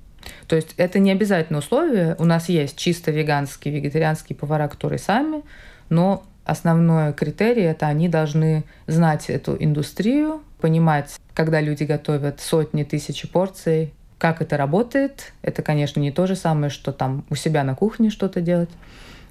То 0.48 0.56
есть 0.56 0.74
это 0.78 1.00
не 1.00 1.12
обязательно 1.12 1.60
условие. 1.60 2.16
У 2.20 2.26
нас 2.26 2.48
есть 2.50 2.78
чисто 2.78 3.12
веганские, 3.12 3.74
вегетарианские 3.74 4.38
повара, 4.38 4.68
которые 4.68 5.00
сами, 5.00 5.44
но 5.90 6.24
Основной 6.44 7.14
критерий— 7.14 7.62
это 7.64 7.88
они 7.88 8.10
должны 8.10 8.64
знать 8.88 9.30
эту 9.30 9.56
индустрию, 9.60 10.42
понимать, 10.60 11.16
когда 11.34 11.62
люди 11.62 11.84
готовят 11.84 12.40
сотни, 12.40 12.84
тысячи 12.84 13.28
порций, 13.28 13.94
как 14.18 14.42
это 14.42 14.58
работает. 14.58 15.34
Это, 15.42 15.62
конечно, 15.62 16.00
не 16.00 16.12
то 16.12 16.28
же 16.28 16.36
самое, 16.36 16.70
что 16.70 16.92
там 16.92 17.26
у 17.30 17.36
себя 17.36 17.64
на 17.64 17.76
кухне 17.76 18.10
что-то 18.10 18.42
делать. 18.42 18.70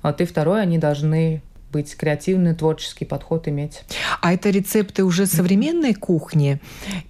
Вот 0.03 0.20
и 0.20 0.25
второе, 0.25 0.62
они 0.62 0.79
должны 0.79 1.42
быть 1.70 1.96
креативный, 1.96 2.55
творческий 2.55 3.05
подход 3.05 3.46
иметь. 3.49 3.83
А 4.20 4.33
это 4.33 4.51
рецепты 4.51 5.05
уже 5.05 5.27
современной 5.27 5.94
кухни 5.94 6.61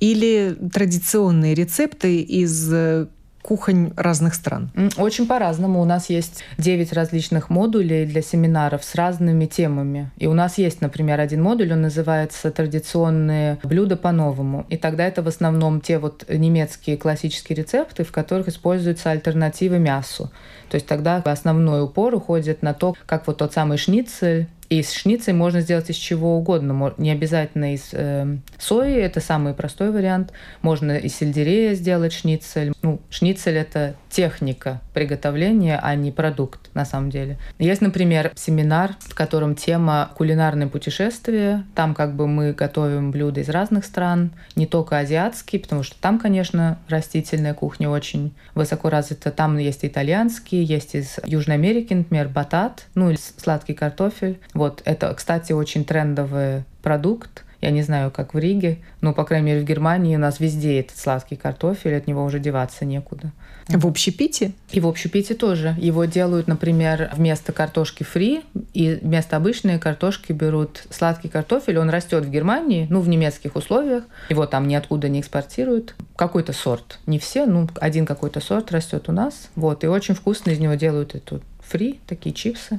или 0.01 0.57
традиционные 0.73 1.55
рецепты 1.55 2.21
из 2.21 2.73
э, 2.73 3.07
кухонь 3.43 3.93
разных 3.97 4.35
стран? 4.35 4.71
Очень 4.97 5.27
по-разному. 5.27 5.81
У 5.81 5.85
нас 5.85 6.11
есть 6.11 6.45
9 6.59 6.93
различных 6.93 7.51
модулей 7.51 8.07
для 8.07 8.23
семинаров 8.23 8.85
с 8.85 8.95
разными 8.95 9.47
темами. 9.47 10.11
И 10.17 10.27
у 10.27 10.35
нас 10.35 10.59
есть, 10.59 10.81
например, 10.81 11.21
один 11.21 11.43
модуль, 11.43 11.73
он 11.73 11.83
называется 11.83 12.51
«Традиционные 12.51 13.59
блюда 13.63 13.97
по-новому». 13.97 14.67
И 14.69 14.77
тогда 14.77 15.07
это 15.07 15.23
в 15.23 15.29
основном 15.29 15.81
те 15.81 15.99
вот 15.99 16.25
немецкие 16.29 16.97
классические 16.97 17.57
рецепты, 17.57 18.05
в 18.05 18.13
которых 18.13 18.49
используются 18.49 19.11
альтернативы 19.11 19.79
мясу. 19.79 20.31
То 20.69 20.77
есть 20.77 20.87
тогда 20.87 21.17
основной 21.17 21.83
упор 21.83 22.15
уходит 22.15 22.63
на 22.63 22.75
то, 22.75 22.95
как 23.07 23.27
вот 23.27 23.39
тот 23.39 23.53
самый 23.53 23.79
шницель 23.79 24.49
И 24.71 24.85
шницель 24.85 25.35
можно 25.35 25.61
сделать 25.63 25.91
из 25.91 25.97
чего 25.97 26.39
угодно. 26.39 26.95
Не 26.97 27.11
обязательно 27.11 27.75
из 27.75 27.89
э, 27.93 28.37
сои, 28.57 28.95
это 28.95 29.21
самый 29.21 29.53
простой 29.53 29.91
вариант. 29.91 30.33
Можно 30.63 30.97
из 30.97 31.17
сельдерея 31.17 31.75
сделать 31.75 32.13
шницель. 32.13 32.73
Ну, 32.81 33.01
шницель— 33.11 33.57
это 33.57 33.97
техника 34.11 34.81
приготовления, 34.95 35.79
а 35.83 35.97
не 35.97 36.13
продукт 36.13 36.71
на 36.75 36.85
самом 36.85 37.11
деле. 37.11 37.37
Есть, 37.59 37.81
например, 37.81 38.31
семинар, 38.37 38.95
в 39.01 39.15
котором 39.15 39.57
тема 39.57 40.13
кулинарное 40.17 40.69
путешествие. 40.69 41.65
Там 41.75 41.93
как 41.93 42.15
бы 42.15 42.29
мы 42.29 42.53
готовим 42.53 43.11
блюда 43.11 43.41
из 43.41 43.49
разных 43.49 43.85
стран, 43.85 44.31
не 44.55 44.67
только 44.67 44.99
азиатские, 44.99 45.61
потому 45.61 45.83
что 45.83 45.97
там, 46.01 46.21
конечно, 46.21 46.79
растительная 46.89 47.55
кухня 47.55 47.89
очень 47.91 48.33
высоко 48.55 48.89
развита. 48.89 49.33
Там 49.33 49.59
есть 49.59 49.85
итальянские, 49.85 50.63
есть 50.63 50.95
из 50.95 51.17
Южной 51.25 51.57
Америки, 51.57 51.93
например, 51.93 52.29
батат, 52.29 52.87
ну 52.95 53.11
или 53.11 53.19
сладкий 53.37 53.75
картофель. 53.75 54.39
Вот 54.61 54.83
это, 54.85 55.15
кстати, 55.15 55.53
очень 55.53 55.87
трендовый 55.87 56.65
продукт. 56.83 57.45
Я 57.63 57.71
не 57.71 57.81
знаю, 57.81 58.11
как 58.11 58.35
в 58.35 58.39
Риге, 58.39 58.77
но, 59.01 59.15
по 59.15 59.25
крайней 59.25 59.47
мере, 59.47 59.61
в 59.63 59.65
Германии 59.65 60.17
у 60.17 60.19
нас 60.19 60.39
везде 60.39 60.81
этот 60.81 60.99
сладкий 60.99 61.37
картофель, 61.37 61.97
от 61.97 62.07
него 62.07 62.23
уже 62.23 62.39
деваться 62.39 62.85
некуда. 62.85 63.33
В 63.69 63.87
общепите? 63.87 64.53
И 64.71 64.81
в 64.81 64.87
общепите 64.87 65.33
тоже. 65.33 65.75
Его 65.79 66.05
делают, 66.05 66.47
например, 66.47 67.11
вместо 67.17 67.55
картошки 67.55 68.03
фри, 68.03 68.43
и 68.75 68.99
вместо 69.01 69.39
обычной 69.39 69.79
картошки 69.79 70.33
берут 70.33 70.85
сладкий 70.91 71.29
картофель. 71.29 71.79
Он 71.79 71.89
растет 71.89 72.27
в 72.27 72.31
Германии, 72.31 72.87
ну, 72.91 73.01
в 73.01 73.09
немецких 73.09 73.57
условиях. 73.57 74.05
Его 74.29 74.45
там 74.45 74.69
ниоткуда 74.69 75.09
не 75.09 75.21
экспортируют. 75.21 75.95
Какой-то 76.17 76.53
сорт. 76.53 76.99
Не 77.07 77.19
все, 77.19 77.47
ну, 77.47 77.67
один 77.81 78.05
какой-то 78.05 78.41
сорт 78.41 78.73
растет 78.73 79.09
у 79.09 79.13
нас. 79.13 79.49
Вот, 79.57 79.85
и 79.85 79.87
очень 79.87 80.15
вкусно 80.15 80.51
из 80.51 80.59
него 80.59 80.75
делают 80.75 81.15
эту 81.15 81.41
фри, 81.61 81.99
такие 82.07 82.35
чипсы. 82.35 82.79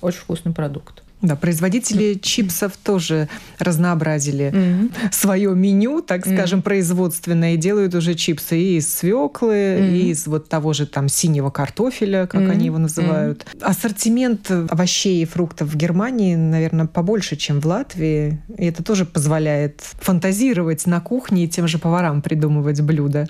Очень 0.00 0.22
вкусный 0.22 0.52
продукт. 0.52 1.04
Да, 1.22 1.36
производители 1.36 2.14
чипсов 2.14 2.76
тоже 2.82 3.28
разнообразили 3.58 4.50
mm-hmm. 4.52 5.12
свое 5.12 5.54
меню, 5.54 6.00
так 6.00 6.26
скажем, 6.26 6.60
mm-hmm. 6.60 6.62
производственное, 6.62 7.54
и 7.54 7.56
делают 7.58 7.94
уже 7.94 8.14
чипсы 8.14 8.58
и 8.58 8.76
из 8.78 8.92
свеклы, 8.92 9.54
mm-hmm. 9.54 9.96
и 9.96 10.10
из 10.10 10.26
вот 10.26 10.48
того 10.48 10.72
же 10.72 10.86
там 10.86 11.08
синего 11.08 11.50
картофеля, 11.50 12.26
как 12.26 12.42
mm-hmm. 12.42 12.50
они 12.50 12.66
его 12.66 12.78
называют. 12.78 13.44
Mm-hmm. 13.44 13.64
Ассортимент 13.64 14.50
овощей 14.50 15.22
и 15.22 15.26
фруктов 15.26 15.68
в 15.68 15.76
Германии, 15.76 16.36
наверное, 16.36 16.86
побольше, 16.86 17.36
чем 17.36 17.60
в 17.60 17.66
Латвии. 17.66 18.40
И 18.56 18.64
это 18.64 18.82
тоже 18.82 19.04
позволяет 19.04 19.82
фантазировать 20.00 20.86
на 20.86 21.00
кухне 21.00 21.44
и 21.44 21.48
тем 21.48 21.68
же 21.68 21.78
поварам 21.78 22.22
придумывать 22.22 22.80
блюда. 22.80 23.28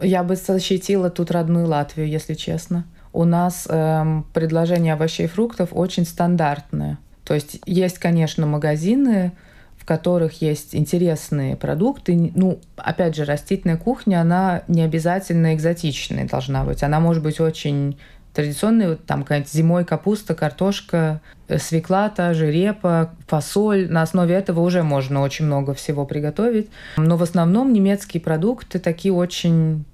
Я 0.00 0.22
бы 0.22 0.36
защитила 0.36 1.10
тут 1.10 1.30
родную 1.30 1.66
Латвию, 1.66 2.08
если 2.08 2.34
честно. 2.34 2.84
У 3.12 3.24
нас 3.24 3.66
эм, 3.68 4.26
предложение 4.34 4.92
овощей 4.92 5.24
и 5.24 5.28
фруктов 5.28 5.70
очень 5.72 6.04
стандартное. 6.04 6.98
То 7.26 7.34
есть 7.34 7.60
есть, 7.66 7.98
конечно, 7.98 8.46
магазины, 8.46 9.32
в 9.76 9.84
которых 9.84 10.40
есть 10.40 10.74
интересные 10.74 11.56
продукты. 11.56 12.32
Ну, 12.34 12.60
опять 12.76 13.16
же, 13.16 13.24
растительная 13.24 13.76
кухня, 13.76 14.20
она 14.20 14.62
не 14.68 14.82
обязательно 14.82 15.54
экзотичная 15.54 16.26
должна 16.28 16.64
быть. 16.64 16.82
Она 16.82 17.00
может 17.00 17.22
быть 17.22 17.40
очень 17.40 17.98
традиционной, 18.32 18.90
вот 18.90 19.06
там 19.06 19.22
какая-нибудь 19.22 19.50
зимой 19.50 19.84
капуста, 19.84 20.34
картошка, 20.34 21.20
э, 21.48 21.58
свекла 21.58 22.10
та 22.10 22.34
же, 22.34 22.50
репа, 22.50 23.10
фасоль. 23.26 23.90
На 23.90 24.02
основе 24.02 24.34
этого 24.34 24.60
уже 24.60 24.82
можно 24.82 25.22
очень 25.22 25.46
много 25.46 25.74
всего 25.74 26.04
приготовить. 26.04 26.68
Но 26.96 27.16
в 27.16 27.22
основном 27.22 27.72
немецкие 27.72 28.20
продукты 28.20 28.78
такие 28.78 29.12
очень 29.12 29.84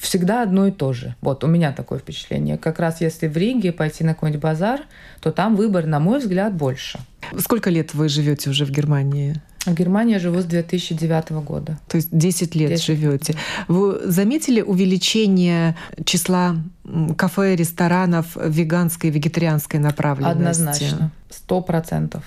всегда 0.00 0.42
одно 0.42 0.66
и 0.66 0.70
то 0.70 0.92
же. 0.92 1.14
Вот 1.20 1.44
у 1.44 1.46
меня 1.46 1.72
такое 1.72 1.98
впечатление. 1.98 2.56
Как 2.56 2.78
раз 2.78 3.00
если 3.00 3.28
в 3.28 3.36
Риге 3.36 3.72
пойти 3.72 4.02
на 4.02 4.14
какой-нибудь 4.14 4.42
базар, 4.42 4.80
то 5.20 5.30
там 5.30 5.56
выбор, 5.56 5.86
на 5.86 6.00
мой 6.00 6.18
взгляд, 6.18 6.54
больше. 6.54 6.98
Сколько 7.38 7.70
лет 7.70 7.94
вы 7.94 8.08
живете 8.08 8.50
уже 8.50 8.64
в 8.64 8.70
Германии? 8.70 9.40
В 9.66 9.74
Германии 9.74 10.14
я 10.14 10.18
живу 10.18 10.40
с 10.40 10.46
2009 10.46 11.30
года. 11.44 11.78
То 11.86 11.96
есть 11.96 12.08
10 12.10 12.54
лет 12.54 12.70
10. 12.70 12.84
живете. 12.84 13.34
Вы 13.68 14.00
заметили 14.10 14.62
увеличение 14.62 15.76
числа 16.06 16.56
кафе, 17.18 17.56
ресторанов 17.56 18.36
веганской, 18.42 19.10
вегетарианской 19.10 19.78
направленности? 19.78 20.38
Однозначно. 20.38 21.10
Сто 21.28 21.60
процентов. 21.60 22.24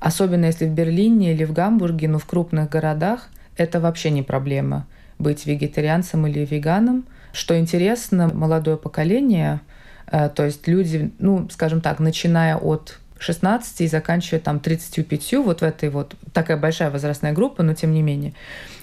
Особенно 0.00 0.46
если 0.46 0.66
в 0.66 0.70
Берлине 0.70 1.32
или 1.34 1.44
в 1.44 1.52
Гамбурге, 1.52 2.08
но 2.08 2.14
ну, 2.14 2.18
в 2.18 2.24
крупных 2.26 2.68
городах, 2.68 3.28
это 3.56 3.78
вообще 3.78 4.10
не 4.10 4.22
проблема 4.22 4.86
быть 5.22 5.46
вегетарианцем 5.46 6.26
или 6.26 6.44
веганом. 6.44 7.06
Что 7.32 7.58
интересно, 7.58 8.30
молодое 8.32 8.76
поколение, 8.76 9.60
э, 10.06 10.28
то 10.28 10.44
есть 10.44 10.66
люди, 10.68 11.12
ну, 11.18 11.48
скажем 11.50 11.80
так, 11.80 11.98
начиная 11.98 12.56
от 12.56 12.98
16 13.18 13.80
и 13.82 13.86
заканчивая 13.86 14.40
там 14.40 14.60
35, 14.60 15.34
вот 15.44 15.60
в 15.60 15.62
этой 15.62 15.88
вот 15.88 16.14
такая 16.32 16.56
большая 16.56 16.90
возрастная 16.90 17.32
группа, 17.32 17.62
но 17.62 17.74
тем 17.74 17.94
не 17.94 18.02
менее, 18.02 18.34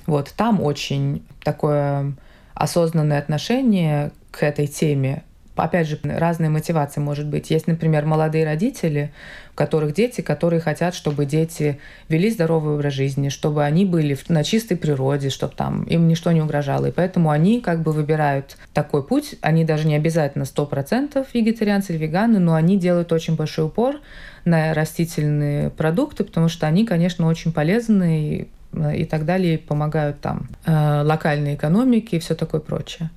вот 0.08 0.34
там 0.36 0.62
очень 0.64 1.24
такое 1.44 2.14
осознанное 2.56 3.20
отношение 3.20 4.12
к 4.32 4.44
этой 4.44 4.68
теме 4.68 5.24
опять 5.60 5.88
же, 5.88 6.00
разные 6.04 6.50
мотивации 6.50 7.00
может 7.02 7.28
быть. 7.28 7.50
Есть, 7.52 7.68
например, 7.68 8.06
молодые 8.06 8.46
родители, 8.46 9.12
у 9.54 9.56
которых 9.56 9.94
дети, 9.94 10.22
которые 10.22 10.60
хотят, 10.60 10.96
чтобы 10.96 11.26
дети 11.26 11.80
вели 12.08 12.30
здоровый 12.30 12.76
образ 12.76 12.94
жизни, 12.94 13.30
чтобы 13.30 13.64
они 13.64 13.86
были 13.86 14.18
на 14.28 14.44
чистой 14.44 14.78
природе, 14.78 15.30
чтобы 15.30 15.54
там 15.56 15.84
им 15.84 16.08
ничто 16.08 16.32
не 16.32 16.42
угрожало. 16.42 16.88
И 16.88 16.92
поэтому 16.92 17.30
они 17.30 17.62
как 17.62 17.82
бы 17.82 17.92
выбирают 17.92 18.58
такой 18.74 19.04
путь. 19.04 19.36
Они 19.42 19.66
даже 19.66 19.88
не 19.88 19.96
обязательно 19.96 20.44
100% 20.44 21.26
вегетарианцы 21.34 21.94
или 21.94 22.06
веганы, 22.06 22.40
но 22.40 22.56
они 22.56 22.78
делают 22.78 23.12
очень 23.12 23.36
большой 23.36 23.66
упор 23.66 23.98
на 24.46 24.74
растительные 24.74 25.70
продукты, 25.70 26.24
потому 26.24 26.50
что 26.50 26.68
они, 26.68 26.86
конечно, 26.86 27.28
очень 27.28 27.52
полезны 27.52 28.50
и, 28.74 29.02
и 29.02 29.06
так 29.06 29.26
далее, 29.26 29.56
и 29.56 29.58
помогают 29.58 30.22
там 30.22 30.50
э, 30.66 31.02
локальной 31.04 31.56
экономике 31.56 32.18
и 32.18 32.20
все 32.20 32.36
такое 32.36 32.62
прочее 32.62 33.10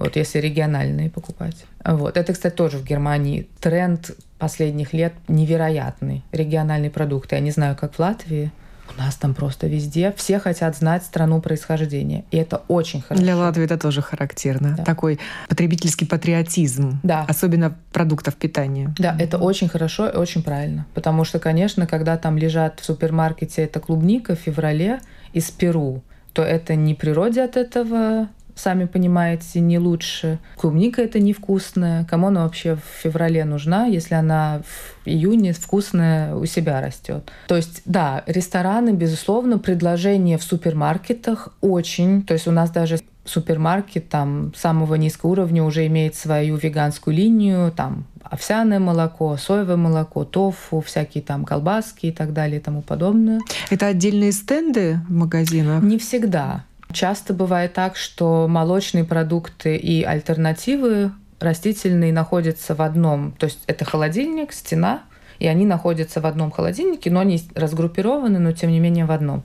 вот 0.00 0.16
если 0.16 0.38
региональные 0.38 1.10
покупать. 1.10 1.66
Вот. 1.84 2.16
Это, 2.16 2.32
кстати, 2.32 2.54
тоже 2.54 2.78
в 2.78 2.84
Германии 2.84 3.48
тренд 3.60 4.10
последних 4.38 4.92
лет 4.94 5.12
невероятный. 5.28 6.24
Региональные 6.32 6.90
продукты. 6.90 7.36
Я 7.36 7.40
не 7.40 7.50
знаю, 7.50 7.76
как 7.76 7.94
в 7.94 7.98
Латвии. 7.98 8.50
У 8.96 9.00
нас 9.00 9.14
там 9.14 9.34
просто 9.34 9.66
везде 9.68 10.12
все 10.16 10.38
хотят 10.38 10.76
знать 10.76 11.04
страну 11.04 11.40
происхождения. 11.40 12.24
И 12.30 12.38
это 12.38 12.62
очень 12.66 13.02
хорошо. 13.02 13.22
Для 13.22 13.36
Латвии 13.36 13.64
это 13.64 13.78
тоже 13.78 14.02
характерно. 14.02 14.74
Да. 14.78 14.84
Такой 14.84 15.20
потребительский 15.48 16.06
патриотизм. 16.06 16.98
Да. 17.02 17.24
Особенно 17.28 17.76
продуктов 17.92 18.34
питания. 18.34 18.92
Да, 18.98 19.16
это 19.18 19.38
очень 19.38 19.68
хорошо 19.68 20.08
и 20.08 20.16
очень 20.16 20.42
правильно. 20.42 20.86
Потому 20.94 21.24
что, 21.24 21.38
конечно, 21.38 21.86
когда 21.86 22.16
там 22.16 22.36
лежат 22.36 22.80
в 22.80 22.84
супермаркете 22.84 23.62
эта 23.62 23.80
клубника 23.80 24.34
в 24.34 24.38
феврале 24.38 25.00
из 25.32 25.50
Перу, 25.50 26.02
то 26.32 26.42
это 26.42 26.74
не 26.74 26.94
природе 26.94 27.42
от 27.42 27.56
этого 27.56 28.28
сами 28.60 28.84
понимаете, 28.84 29.60
не 29.60 29.78
лучше. 29.78 30.38
Клубника 30.56 31.02
это 31.02 31.18
невкусная. 31.18 32.04
Кому 32.04 32.28
она 32.28 32.44
вообще 32.44 32.76
в 32.76 33.02
феврале 33.02 33.44
нужна, 33.44 33.86
если 33.86 34.14
она 34.14 34.62
в 34.64 35.08
июне 35.08 35.52
вкусная 35.52 36.34
у 36.34 36.44
себя 36.46 36.80
растет? 36.80 37.30
То 37.48 37.56
есть, 37.56 37.82
да, 37.84 38.22
рестораны, 38.26 38.90
безусловно, 38.90 39.58
предложения 39.58 40.38
в 40.38 40.42
супермаркетах 40.42 41.48
очень. 41.60 42.22
То 42.22 42.34
есть 42.34 42.46
у 42.46 42.52
нас 42.52 42.70
даже 42.70 43.00
супермаркет 43.24 44.08
там 44.08 44.52
самого 44.56 44.94
низкого 44.94 45.30
уровня 45.30 45.62
уже 45.62 45.86
имеет 45.86 46.14
свою 46.14 46.56
веганскую 46.56 47.14
линию, 47.14 47.72
там 47.72 48.04
овсяное 48.22 48.78
молоко, 48.78 49.36
соевое 49.36 49.76
молоко, 49.76 50.24
тофу, 50.24 50.80
всякие 50.80 51.22
там 51.22 51.44
колбаски 51.44 52.06
и 52.06 52.12
так 52.12 52.32
далее 52.32 52.60
и 52.60 52.62
тому 52.62 52.82
подобное. 52.82 53.40
Это 53.70 53.86
отдельные 53.86 54.32
стенды 54.32 55.00
в 55.08 55.12
магазинах? 55.12 55.82
Не 55.82 55.98
всегда. 55.98 56.64
Часто 56.92 57.34
бывает 57.34 57.72
так, 57.72 57.96
что 57.96 58.46
молочные 58.48 59.04
продукты 59.04 59.76
и 59.76 60.02
альтернативы 60.02 61.12
растительные 61.38 62.12
находятся 62.12 62.74
в 62.74 62.82
одном. 62.82 63.32
То 63.32 63.46
есть 63.46 63.60
это 63.66 63.84
холодильник, 63.84 64.52
стена, 64.52 65.02
и 65.38 65.46
они 65.46 65.64
находятся 65.64 66.20
в 66.20 66.26
одном 66.26 66.50
холодильнике, 66.50 67.10
но 67.10 67.20
они 67.20 67.42
разгруппированы, 67.54 68.38
но 68.38 68.52
тем 68.52 68.70
не 68.70 68.80
менее 68.80 69.06
в 69.06 69.10
одном. 69.10 69.44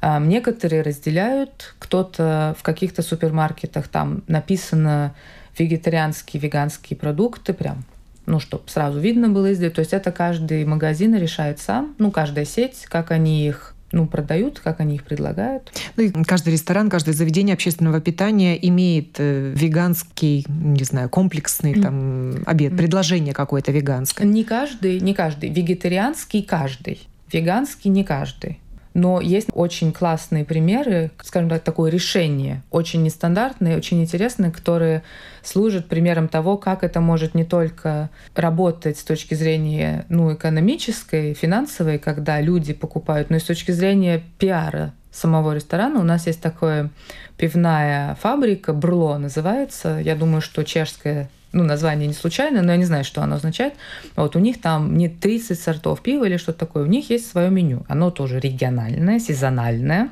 А 0.00 0.20
некоторые 0.20 0.82
разделяют, 0.82 1.74
кто-то 1.78 2.54
в 2.58 2.62
каких-то 2.62 3.02
супермаркетах 3.02 3.88
там 3.88 4.22
написано 4.28 5.14
вегетарианские, 5.58 6.40
веганские 6.40 6.96
продукты, 6.96 7.52
прям 7.52 7.84
ну, 8.26 8.40
чтобы 8.40 8.64
сразу 8.68 8.98
видно 9.00 9.28
было 9.28 9.50
издали. 9.52 9.70
То 9.70 9.80
есть 9.80 9.92
это 9.92 10.10
каждый 10.10 10.64
магазин 10.64 11.14
решает 11.14 11.58
сам, 11.58 11.94
ну, 11.98 12.10
каждая 12.10 12.44
сеть, 12.44 12.86
как 12.88 13.10
они 13.10 13.46
их 13.46 13.73
ну, 13.94 14.06
продают, 14.06 14.60
как 14.60 14.80
они 14.80 14.96
их 14.96 15.04
предлагают. 15.04 15.72
Ну 15.96 16.04
и 16.04 16.10
каждый 16.24 16.52
ресторан, 16.52 16.90
каждое 16.90 17.12
заведение 17.12 17.54
общественного 17.54 18.00
питания 18.00 18.58
имеет 18.68 19.16
э, 19.18 19.52
веганский, 19.54 20.44
не 20.48 20.84
знаю, 20.84 21.08
комплексный 21.08 21.80
там 21.80 22.42
обед, 22.46 22.76
предложение 22.76 23.32
какое-то 23.32 23.72
веганское. 23.72 24.26
Не 24.26 24.44
каждый, 24.44 25.00
не 25.00 25.14
каждый. 25.14 25.50
Вегетарианский 25.50 26.42
каждый. 26.42 27.00
Веганский 27.32 27.90
не 27.90 28.04
каждый. 28.04 28.58
Но 28.94 29.20
есть 29.20 29.48
очень 29.52 29.92
классные 29.92 30.44
примеры, 30.44 31.10
скажем 31.22 31.50
так, 31.50 31.62
такое 31.62 31.90
решение, 31.90 32.62
очень 32.70 33.02
нестандартные, 33.02 33.76
очень 33.76 34.00
интересные, 34.00 34.52
которые 34.52 35.02
служат 35.42 35.88
примером 35.88 36.28
того, 36.28 36.56
как 36.56 36.84
это 36.84 37.00
может 37.00 37.34
не 37.34 37.44
только 37.44 38.10
работать 38.36 38.96
с 38.96 39.02
точки 39.02 39.34
зрения 39.34 40.06
ну, 40.08 40.32
экономической, 40.32 41.34
финансовой, 41.34 41.98
когда 41.98 42.40
люди 42.40 42.72
покупают, 42.72 43.30
но 43.30 43.36
и 43.36 43.40
с 43.40 43.44
точки 43.44 43.72
зрения 43.72 44.22
пиара 44.38 44.92
самого 45.14 45.54
ресторана. 45.54 46.00
У 46.00 46.04
нас 46.04 46.26
есть 46.26 46.40
такая 46.40 46.90
пивная 47.36 48.16
фабрика, 48.16 48.72
Брло 48.72 49.16
называется. 49.18 50.00
Я 50.02 50.16
думаю, 50.16 50.40
что 50.40 50.64
чешская 50.64 51.30
ну, 51.52 51.62
название 51.62 52.08
не 52.08 52.14
случайно, 52.14 52.62
но 52.62 52.72
я 52.72 52.78
не 52.78 52.84
знаю, 52.84 53.04
что 53.04 53.22
оно 53.22 53.36
означает. 53.36 53.74
Вот 54.16 54.34
у 54.36 54.40
них 54.40 54.60
там 54.60 54.96
не 54.96 55.08
30 55.08 55.58
сортов 55.58 56.02
пива 56.02 56.24
или 56.24 56.36
что-то 56.36 56.58
такое. 56.58 56.82
У 56.82 56.88
них 56.88 57.10
есть 57.10 57.30
свое 57.30 57.48
меню. 57.48 57.84
Оно 57.88 58.10
тоже 58.10 58.40
региональное, 58.40 59.20
сезональное. 59.20 60.10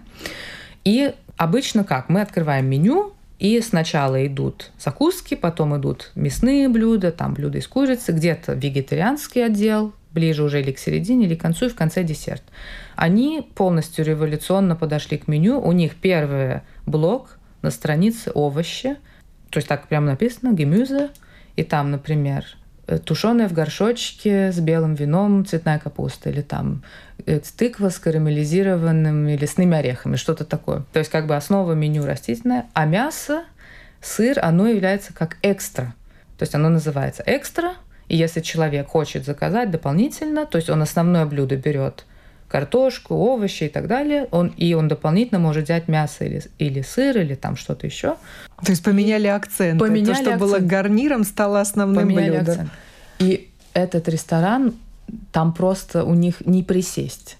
И 0.84 1.12
обычно 1.36 1.84
как? 1.84 2.08
Мы 2.08 2.20
открываем 2.20 2.66
меню, 2.66 3.12
и 3.38 3.60
сначала 3.60 4.24
идут 4.24 4.70
закуски, 4.78 5.34
потом 5.34 5.76
идут 5.76 6.12
мясные 6.14 6.68
блюда, 6.68 7.10
там 7.10 7.34
блюда 7.34 7.58
из 7.58 7.66
курицы, 7.66 8.12
где-то 8.12 8.52
вегетарианский 8.52 9.44
отдел, 9.44 9.92
ближе 10.12 10.42
уже 10.42 10.60
или 10.60 10.72
к 10.72 10.78
середине, 10.78 11.26
или 11.26 11.34
к 11.34 11.40
концу, 11.40 11.66
и 11.66 11.68
в 11.68 11.74
конце 11.74 12.02
десерт. 12.04 12.42
Они 12.96 13.48
полностью 13.54 14.04
революционно 14.04 14.76
подошли 14.76 15.18
к 15.18 15.28
меню. 15.28 15.60
У 15.60 15.72
них 15.72 15.96
первый 15.96 16.60
блок 16.86 17.38
на 17.62 17.70
странице 17.70 18.30
овощи, 18.34 18.96
то 19.50 19.58
есть 19.58 19.68
так 19.68 19.88
прямо 19.88 20.06
написано, 20.06 20.52
гемюзе, 20.52 21.10
и 21.56 21.62
там, 21.62 21.90
например, 21.90 22.44
э, 22.86 22.98
тушеная 22.98 23.48
в 23.48 23.52
горшочке 23.52 24.52
с 24.52 24.58
белым 24.58 24.94
вином 24.94 25.44
цветная 25.44 25.78
капуста 25.78 26.30
или 26.30 26.40
там 26.40 26.82
э, 27.26 27.40
тыква 27.56 27.90
с 27.90 27.98
карамелизированными 27.98 29.36
лесными 29.36 29.76
орехами, 29.76 30.16
что-то 30.16 30.44
такое. 30.44 30.84
То 30.92 30.98
есть 30.98 31.10
как 31.10 31.26
бы 31.26 31.36
основа 31.36 31.72
меню 31.72 32.04
растительная, 32.04 32.66
а 32.72 32.86
мясо, 32.86 33.44
сыр, 34.00 34.38
оно 34.40 34.66
является 34.66 35.12
как 35.12 35.36
экстра. 35.42 35.94
То 36.38 36.44
есть 36.44 36.54
оно 36.54 36.70
называется 36.70 37.22
экстра, 37.26 37.74
и 38.08 38.16
если 38.16 38.40
человек 38.40 38.88
хочет 38.88 39.24
заказать 39.24 39.70
дополнительно, 39.70 40.46
то 40.46 40.56
есть 40.56 40.70
он 40.70 40.82
основное 40.82 41.26
блюдо 41.26 41.56
берет 41.56 42.04
картошку, 42.48 43.14
овощи 43.14 43.64
и 43.64 43.68
так 43.68 43.86
далее. 43.86 44.28
Он, 44.30 44.48
и 44.48 44.74
он 44.74 44.86
дополнительно 44.86 45.40
может 45.40 45.64
взять 45.64 45.88
мясо 45.88 46.24
или, 46.24 46.42
или 46.58 46.82
сыр, 46.82 47.16
или 47.16 47.34
там 47.34 47.56
что-то 47.56 47.86
еще. 47.86 48.16
То 48.62 48.70
есть 48.70 48.84
поменяли 48.84 49.26
акцент. 49.26 49.80
Поменяли 49.80 50.08
То, 50.08 50.14
что 50.14 50.34
акцент. 50.34 50.40
было 50.40 50.58
гарниром, 50.58 51.24
стало 51.24 51.62
основным 51.62 52.02
поменяли 52.02 52.36
блюдом. 52.36 52.52
Акцент. 52.52 52.70
И 53.20 53.50
этот 53.72 54.06
ресторан, 54.10 54.74
там 55.32 55.54
просто 55.54 56.04
у 56.04 56.12
них 56.12 56.44
не 56.44 56.62
присесть. 56.62 57.38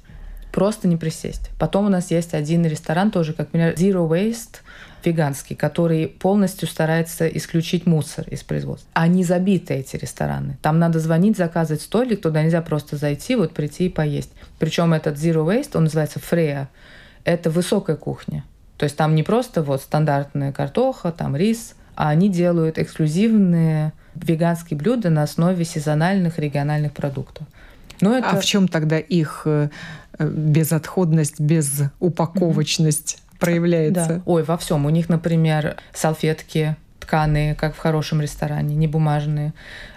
Просто 0.51 0.89
не 0.89 0.97
присесть. 0.97 1.51
Потом 1.59 1.87
у 1.87 1.89
нас 1.91 2.11
есть 2.11 2.33
один 2.33 2.65
ресторан 2.65 3.11
тоже, 3.11 3.35
как 3.35 3.53
меня 3.53 3.73
Zero 3.73 4.09
Waste– 4.09 4.61
веганский, 5.05 5.57
который 5.57 6.09
полностью 6.09 6.69
старается 6.69 7.27
исключить 7.29 7.87
мусор 7.87 8.27
из 8.29 8.43
производства. 8.43 8.89
Они 8.95 9.25
забиты, 9.25 9.75
эти 9.75 9.97
рестораны. 9.97 10.57
Там 10.63 10.79
надо 10.79 10.99
звонить, 11.01 11.37
заказывать 11.37 11.83
столик, 11.83 12.23
туда 12.23 12.43
нельзя 12.43 12.63
просто 12.63 12.97
зайти, 12.97 13.37
вот 13.37 13.53
прийти 13.53 13.87
и 13.87 13.89
поесть. 13.89 14.31
Причем 14.59 14.93
этот 14.93 15.17
Zero 15.17 15.47
Waste, 15.47 15.71
он 15.75 15.85
называется 15.85 16.21
Фрея. 16.21 16.69
Это 17.25 17.51
высокая 17.51 17.97
кухня. 17.97 18.45
То 18.77 18.85
есть 18.85 18.97
там 18.97 19.15
не 19.15 19.23
просто 19.23 19.63
вот 19.63 19.83
стандартная 19.83 20.53
картоха, 20.53 21.13
там 21.13 21.37
рис, 21.37 21.75
а 21.95 22.09
они 22.09 22.29
делают 22.29 22.79
эксклюзивные 22.79 23.93
веганские 24.15 24.79
блюда 24.79 25.11
на 25.11 25.23
основе 25.23 25.65
сезональных 25.65 26.39
региональных 26.39 26.93
продуктов. 26.93 27.47
Но 28.01 28.17
это... 28.17 28.31
А 28.31 28.41
в 28.41 28.45
чем 28.45 28.67
тогда 28.67 28.99
их 28.99 29.43
э, 29.45 29.69
безотходность, 30.19 31.41
безупаковочность? 31.41 33.23
Проявляется. 33.47 34.09
Да. 34.09 34.23
Ой, 34.27 34.43
во 34.43 34.57
всем. 34.57 34.87
У 34.87 34.91
них, 34.91 35.09
например, 35.09 35.77
салфетки 35.93 36.77
тканые, 37.01 37.55
как 37.55 37.75
в 37.75 37.79
хорошем 37.79 38.21
ресторане, 38.21 38.75
не 38.75 38.87
бумажные. 38.87 39.53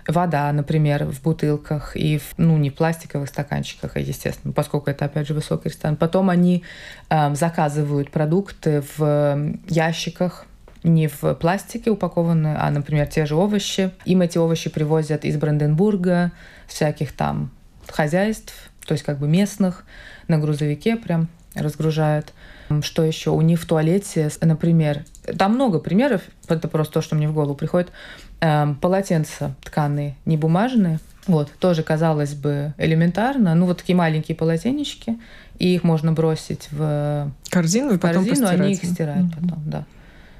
Вода, 0.07 0.51
например, 0.51 1.05
в 1.05 1.21
бутылках 1.21 1.95
и 1.95 2.17
в, 2.17 2.33
ну, 2.37 2.57
не 2.57 2.69
в 2.69 2.75
пластиковых 2.75 3.29
стаканчиках, 3.29 3.95
а 3.95 3.99
естественно, 3.99 4.53
поскольку 4.53 4.89
это, 4.89 5.05
опять 5.05 5.27
же, 5.27 5.33
высокий 5.33 5.69
ресторан. 5.69 5.95
Потом 5.95 6.29
они 6.29 6.63
э, 7.09 7.35
заказывают 7.35 8.11
продукты 8.11 8.83
в 8.97 9.55
ящиках, 9.67 10.45
не 10.83 11.07
в 11.07 11.33
пластике 11.35 11.89
упакованные, 11.89 12.57
а, 12.57 12.69
например, 12.69 13.07
те 13.07 13.25
же 13.25 13.35
овощи. 13.35 13.91
Им 14.05 14.21
эти 14.21 14.37
овощи 14.37 14.69
привозят 14.69 15.25
из 15.25 15.37
Бранденбурга, 15.37 16.31
всяких 16.67 17.11
там 17.11 17.51
хозяйств, 17.87 18.53
то 18.85 18.93
есть 18.93 19.03
как 19.03 19.19
бы 19.19 19.27
местных, 19.27 19.83
на 20.27 20.37
грузовике 20.37 20.95
прям 20.95 21.27
разгружают. 21.55 22.33
Что 22.81 23.03
еще? 23.03 23.31
У 23.31 23.41
них 23.41 23.59
в 23.59 23.65
туалете, 23.65 24.29
например, 24.41 25.03
там 25.37 25.55
много 25.55 25.79
примеров, 25.79 26.21
это 26.47 26.67
просто 26.67 26.95
то, 26.95 27.01
что 27.01 27.15
мне 27.15 27.27
в 27.27 27.33
голову 27.33 27.55
приходит. 27.55 27.91
Эм, 28.41 28.75
полотенца 28.75 29.55
тканые, 29.63 30.15
не 30.25 30.37
бумажные. 30.37 30.99
Вот, 31.27 31.51
тоже, 31.59 31.83
казалось 31.83 32.33
бы, 32.33 32.73
элементарно. 32.77 33.55
Ну, 33.55 33.65
вот 33.65 33.79
такие 33.79 33.95
маленькие 33.95 34.35
полотенечки, 34.35 35.17
и 35.57 35.73
их 35.75 35.83
можно 35.83 36.11
бросить 36.11 36.67
в 36.71 37.31
корзину, 37.49 37.95
и 37.95 37.97
потом 37.97 38.25
корзину, 38.25 38.47
постирать. 38.47 38.59
они 38.59 38.73
их 38.73 38.83
стирают 38.83 39.25
mm-hmm. 39.27 39.41
потом, 39.41 39.63
да. 39.65 39.85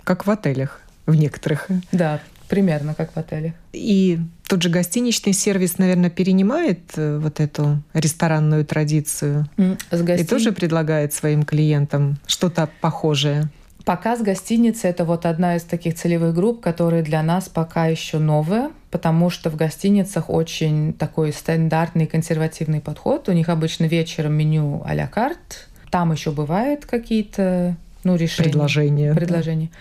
Как 0.04 0.28
в 0.28 0.32
отелях 0.32 0.82
в 1.06 1.16
некоторых. 1.16 1.68
Да, 1.92 2.20
Примерно 2.48 2.94
как 2.94 3.12
в 3.14 3.18
отеле. 3.18 3.56
И 3.74 4.20
тот 4.48 4.62
же 4.62 4.70
гостиничный 4.70 5.34
сервис, 5.34 5.78
наверное, 5.78 6.10
перенимает 6.10 6.80
э, 6.96 7.18
вот 7.18 7.40
эту 7.40 7.82
ресторанную 7.94 8.66
традицию 8.66 9.48
с 9.58 10.02
гостин... 10.02 10.26
и 10.26 10.28
тоже 10.28 10.52
предлагает 10.52 11.14
своим 11.14 11.44
клиентам 11.44 12.18
что-то 12.28 12.70
похожее. 12.82 13.50
Пока 13.86 14.18
с 14.18 14.22
гостиницы 14.22 14.88
это 14.88 15.06
вот 15.06 15.28
одна 15.28 15.58
из 15.58 15.64
таких 15.64 15.96
целевых 15.96 16.34
групп, 16.34 16.60
которые 16.60 17.04
для 17.04 17.22
нас 17.22 17.50
пока 17.50 17.86
еще 17.86 18.18
новые, 18.18 18.72
потому 18.90 19.30
что 19.30 19.52
в 19.52 19.56
гостиницах 19.56 20.30
очень 20.30 20.92
такой 20.94 21.32
стандартный 21.32 22.08
консервативный 22.08 22.82
подход. 22.82 23.30
У 23.30 23.32
них 23.32 23.48
обычно 23.48 23.86
вечером 23.86 24.34
меню 24.34 24.82
а-ля 24.86 25.08
карт. 25.08 25.68
Там 25.92 26.12
еще 26.12 26.32
бывают 26.32 26.88
какие-то 26.88 27.78
ну, 28.04 28.16
решения. 28.16 28.50
Предложения. 28.50 29.14
Предложения. 29.14 29.70
Да. 29.72 29.78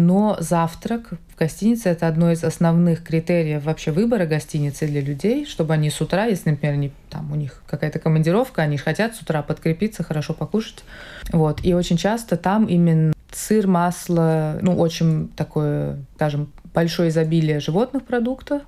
Но 0.00 0.36
завтрак 0.38 1.10
в 1.34 1.36
гостинице– 1.36 1.88
это 1.90 2.06
одно 2.06 2.30
из 2.30 2.44
основных 2.44 3.02
критериев 3.02 3.64
вообще 3.64 3.90
выбора 3.90 4.26
гостиницы 4.26 4.86
для 4.86 5.00
людей, 5.00 5.44
чтобы 5.44 5.74
они 5.74 5.90
с 5.90 6.00
утра, 6.00 6.26
если, 6.26 6.50
например, 6.50 6.76
не, 6.76 6.92
там, 7.10 7.32
у 7.32 7.34
них 7.34 7.64
какая-то 7.66 7.98
командировка, 7.98 8.62
они 8.62 8.76
хотят 8.76 9.16
с 9.16 9.22
утра 9.22 9.42
подкрепиться, 9.42 10.04
хорошо 10.04 10.34
покушать. 10.34 10.84
Вот. 11.32 11.64
И 11.64 11.74
очень 11.74 11.96
часто 11.96 12.36
там 12.36 12.66
именно 12.66 13.12
сыр, 13.32 13.66
масло, 13.66 14.60
ну, 14.62 14.78
очень 14.78 15.30
такое, 15.30 15.98
скажем, 16.14 16.52
большое 16.72 17.08
изобилие 17.08 17.58
животных 17.58 18.04
продуктов, 18.04 18.62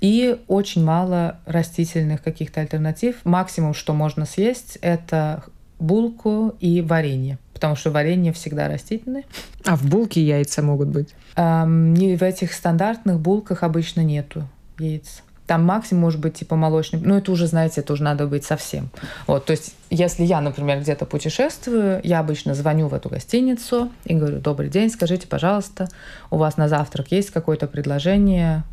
и 0.00 0.38
очень 0.48 0.82
мало 0.82 1.36
растительных 1.44 2.22
каких-то 2.22 2.62
альтернатив. 2.62 3.16
Максимум, 3.24 3.74
что 3.74 3.92
можно 3.92 4.24
съесть, 4.24 4.78
это 4.80 5.44
булку 5.82 6.54
и 6.60 6.80
варенье 6.80 7.38
потому 7.62 7.76
что 7.76 7.92
варенье 7.92 8.32
всегда 8.32 8.66
растительное. 8.66 9.22
А 9.64 9.76
в 9.76 9.84
булке 9.84 10.20
яйца 10.20 10.62
могут 10.62 10.88
быть? 10.88 11.14
Эм, 11.36 11.94
не 11.94 12.16
в 12.16 12.22
этих 12.24 12.54
стандартных 12.54 13.20
булках 13.20 13.62
обычно 13.62 14.00
нету 14.00 14.48
яиц. 14.80 15.22
Там 15.46 15.64
максимум 15.64 16.02
может 16.02 16.18
быть 16.18 16.34
типа 16.34 16.56
молочный. 16.56 16.98
Ну, 17.00 17.16
это 17.16 17.30
уже, 17.30 17.46
знаете, 17.46 17.82
это 17.82 17.92
уже 17.92 18.02
надо 18.02 18.26
быть 18.26 18.44
совсем. 18.44 18.90
Вот, 19.28 19.44
то 19.44 19.52
есть, 19.52 19.76
если 19.90 20.24
я, 20.24 20.40
например, 20.40 20.80
где-то 20.80 21.06
путешествую, 21.06 22.00
я 22.02 22.18
обычно 22.18 22.54
звоню 22.54 22.88
в 22.88 22.94
эту 22.94 23.08
гостиницу 23.08 23.92
и 24.06 24.14
говорю, 24.14 24.40
добрый 24.40 24.68
день, 24.68 24.90
скажите, 24.90 25.28
пожалуйста, 25.28 25.86
у 26.32 26.38
вас 26.38 26.56
на 26.56 26.68
завтрак 26.68 27.12
есть 27.12 27.30
какое-то 27.30 27.68
предложение 27.68 28.64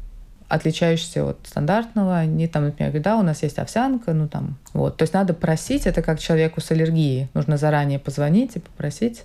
отличающийся 0.49 1.23
от 1.23 1.37
стандартного. 1.45 2.17
Они 2.17 2.47
там, 2.47 2.65
например, 2.65 2.91
говорят, 2.91 3.03
да, 3.05 3.17
у 3.17 3.21
нас 3.21 3.43
есть 3.43 3.59
овсянка, 3.59 4.13
ну 4.13 4.27
там, 4.27 4.57
вот. 4.73 4.97
То 4.97 5.03
есть 5.03 5.13
надо 5.13 5.33
просить, 5.33 5.87
это 5.87 6.01
как 6.01 6.19
человеку 6.19 6.59
с 6.59 6.71
аллергией. 6.71 7.29
Нужно 7.33 7.55
заранее 7.55 7.99
позвонить 7.99 8.55
и 8.55 8.59
попросить. 8.59 9.23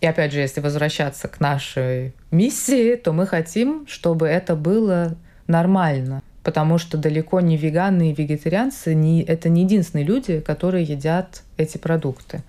И 0.00 0.06
опять 0.06 0.32
же, 0.32 0.38
если 0.38 0.60
возвращаться 0.60 1.28
к 1.28 1.40
нашей 1.40 2.14
миссии, 2.30 2.94
то 2.94 3.12
мы 3.12 3.26
хотим, 3.26 3.86
чтобы 3.86 4.28
это 4.28 4.56
было 4.56 5.16
нормально. 5.46 6.22
Потому 6.42 6.78
что 6.78 6.96
далеко 6.96 7.40
не 7.40 7.58
веганы 7.58 8.12
и 8.12 8.14
вегетарианцы 8.14 8.94
не, 8.94 9.22
это 9.22 9.50
не 9.50 9.64
единственные 9.64 10.06
люди, 10.06 10.40
которые 10.40 10.84
едят 10.84 11.42
эти 11.58 11.76
продукты. 11.76 12.42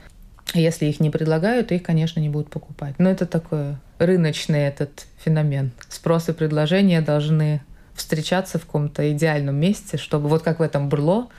Если 0.54 0.86
их 0.86 1.00
не 1.02 1.10
предлагают, 1.10 1.72
их, 1.72 1.84
конечно, 1.84 2.20
не 2.20 2.30
будут 2.30 2.50
покупать. 2.50 2.96
Но 3.00 3.10
это 3.10 3.26
такой 3.26 3.76
рыночный 4.00 4.62
этот 4.62 5.08
феномен. 5.24 5.72
Спрос 5.90 6.30
и 6.30 6.34
предложение 6.34 7.02
должны 7.02 7.62
встречаться 7.96 8.60
в 8.60 8.66
каком-то 8.66 9.12
идеальном 9.12 9.56
месте, 9.56 9.98
чтобы 9.98 10.30
вот 10.30 10.44
как 10.44 10.60
в 10.60 10.62
этом 10.62 10.90
Бурло, 10.90 11.30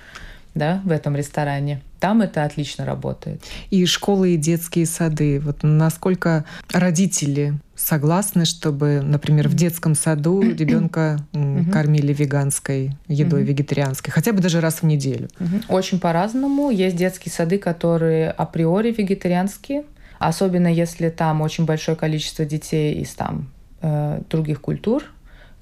да, 0.54 0.82
в 0.84 0.90
этом 0.90 1.16
ресторане, 1.16 1.80
Там 1.98 2.20
это 2.20 2.44
отлично 2.44 2.84
работает. 2.84 3.42
И 3.70 3.86
школы 3.86 4.34
и 4.34 4.36
детские 4.36 4.86
сады. 4.86 5.40
Вот 5.40 5.62
насколько 5.62 6.44
родители 6.70 7.54
согласны, 7.74 8.44
чтобы, 8.44 9.00
например, 9.02 9.48
в 9.48 9.54
детском 9.54 9.94
саду 9.94 10.42
ребенка 10.42 11.18
кормили 11.72 12.12
веганской 12.12 12.96
едой, 13.08 13.44
вегетарианской, 13.44 14.12
хотя 14.12 14.32
бы 14.32 14.40
даже 14.40 14.60
раз 14.60 14.82
в 14.82 14.82
неделю? 14.82 15.28
Очень 15.68 16.00
по-разному. 16.00 16.70
Есть 16.70 16.96
детские 16.96 17.32
сады, 17.32 17.58
которые 17.58 18.30
априори 18.30 18.92
вегетарианские, 18.92 19.84
особенно 20.18 20.68
если 20.68 21.08
там 21.08 21.40
очень 21.40 21.64
большое 21.64 21.96
количество 21.96 22.44
детей 22.44 23.00
из 23.00 23.14
там 23.14 23.50
э, 23.80 24.20
других 24.28 24.60
культур. 24.60 25.04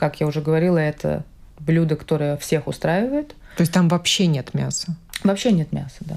Как 0.01 0.19
я 0.19 0.27
уже 0.27 0.41
говорила, 0.41 0.79
это 0.79 1.25
блюдо, 1.59 1.95
которое 1.95 2.39
всех 2.39 2.69
устраивает. 2.69 3.35
То 3.59 3.61
есть 3.61 3.71
там 3.71 3.87
вообще 3.91 4.29
нет 4.29 4.55
мяса? 4.55 4.97
Вообще 5.25 5.53
нет 5.53 5.73
мяса, 5.73 5.99
да. 6.01 6.17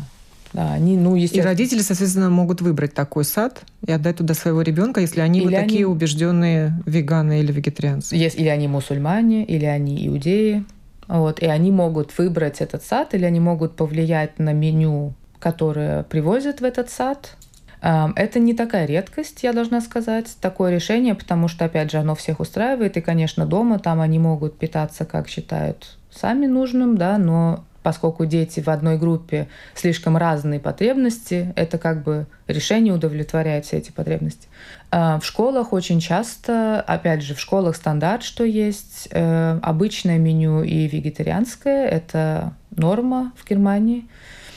Да, 0.54 0.72
они, 0.72 0.96
ну, 0.96 1.18
И 1.18 1.42
родители, 1.42 1.82
соответственно, 1.82 2.30
могут 2.30 2.62
выбрать 2.62 2.94
такой 2.94 3.26
сад 3.26 3.64
и 3.86 3.92
отдать 3.92 4.16
туда 4.16 4.36
своего 4.36 4.62
ребенка, 4.62 5.02
если 5.02 5.20
они 5.20 5.40
или 5.40 5.48
вот 5.48 5.56
такие 5.56 5.80
они... 5.80 5.86
убежденные 5.86 6.82
веганы 6.86 7.42
или 7.42 7.52
вегетарианцы. 7.52 8.16
Есть, 8.16 8.38
или 8.38 8.48
они 8.48 8.70
мусульмане, 8.70 9.44
или 9.44 9.66
они 9.66 10.08
иудеи. 10.08 10.64
Вот, 11.10 11.42
и 11.42 11.48
они 11.48 11.70
могут 11.70 12.18
выбрать 12.18 12.62
этот 12.62 12.86
сад, 12.86 13.14
или 13.14 13.26
они 13.26 13.42
могут 13.42 13.76
повлиять 13.76 14.40
на 14.40 14.54
меню, 14.54 15.14
которое 15.40 16.04
привозят 16.04 16.62
в 16.62 16.64
этот 16.64 16.90
сад. 16.90 17.36
Это 17.84 18.40
не 18.40 18.54
такая 18.54 18.86
редкость, 18.86 19.44
я 19.44 19.52
должна 19.52 19.82
сказать, 19.82 20.38
такое 20.40 20.72
решение, 20.72 21.16
потому 21.16 21.50
что, 21.50 21.66
опять 21.66 21.92
же, 21.92 21.98
оно 21.98 22.16
всех 22.16 22.40
устраивает. 22.40 22.96
И, 22.96 23.02
конечно, 23.02 23.46
дома 23.46 23.78
там 23.78 24.00
они 24.00 24.20
могут 24.20 24.58
питаться, 24.58 25.04
как 25.04 25.28
считают 25.28 25.98
сами 26.10 26.46
нужным, 26.46 26.98
да, 26.98 27.18
но 27.18 27.66
поскольку 27.84 28.26
дети 28.26 28.62
в 28.62 28.70
одной 28.70 28.98
группе 28.98 29.50
слишком 29.76 30.16
разные 30.16 30.60
потребности, 30.60 31.54
это 31.58 31.78
как 31.78 32.04
бы 32.04 32.26
решение 32.48 32.94
удовлетворяет 32.94 33.66
все 33.66 33.78
эти 33.78 33.92
потребности. 33.92 34.48
А, 34.90 35.20
в 35.20 35.26
школах 35.26 35.74
очень 35.74 36.00
часто, 36.00 36.80
опять 36.82 37.22
же, 37.22 37.36
в 37.36 37.40
школах 37.40 37.76
стандарт, 37.76 38.24
что 38.24 38.46
есть 38.46 39.10
э, 39.12 39.60
обычное 39.62 40.18
меню 40.18 40.64
и 40.64 40.88
вегетарианское, 40.88 41.86
это 41.86 42.54
норма 42.72 43.34
в 43.36 43.48
Германии. 43.48 44.08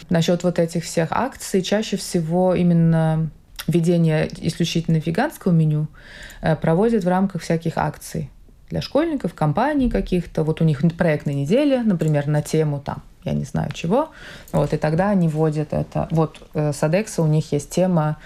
Насчет 0.08 0.44
вот 0.44 0.58
этих 0.58 0.84
всех 0.84 1.08
акций, 1.10 1.62
чаще 1.62 1.96
всего 1.96 2.54
именно 2.54 3.30
введение 3.66 4.28
исключительно 4.40 4.98
веганского 4.98 5.52
меню 5.52 5.88
э, 6.40 6.54
проводят 6.56 7.04
в 7.04 7.08
рамках 7.08 7.42
всяких 7.42 7.76
акций 7.76 8.30
для 8.70 8.80
школьников, 8.80 9.34
компаний 9.34 9.90
каких-то. 9.90 10.44
Вот 10.44 10.60
у 10.60 10.64
них 10.64 10.82
проектная 10.96 11.34
неделя, 11.34 11.82
например, 11.82 12.26
на 12.26 12.42
тему 12.42 12.80
там 12.80 13.02
я 13.26 13.32
не 13.32 13.44
знаю 13.44 13.72
чего. 13.72 14.10
Вот, 14.52 14.72
и 14.72 14.76
тогда 14.76 15.10
они 15.10 15.28
вводят 15.28 15.72
это. 15.72 16.08
Вот 16.10 16.40
э, 16.54 16.72
с 16.72 16.82
Адекса 16.82 17.22
у 17.22 17.26
них 17.26 17.52
есть 17.52 17.70
тема 17.70 18.16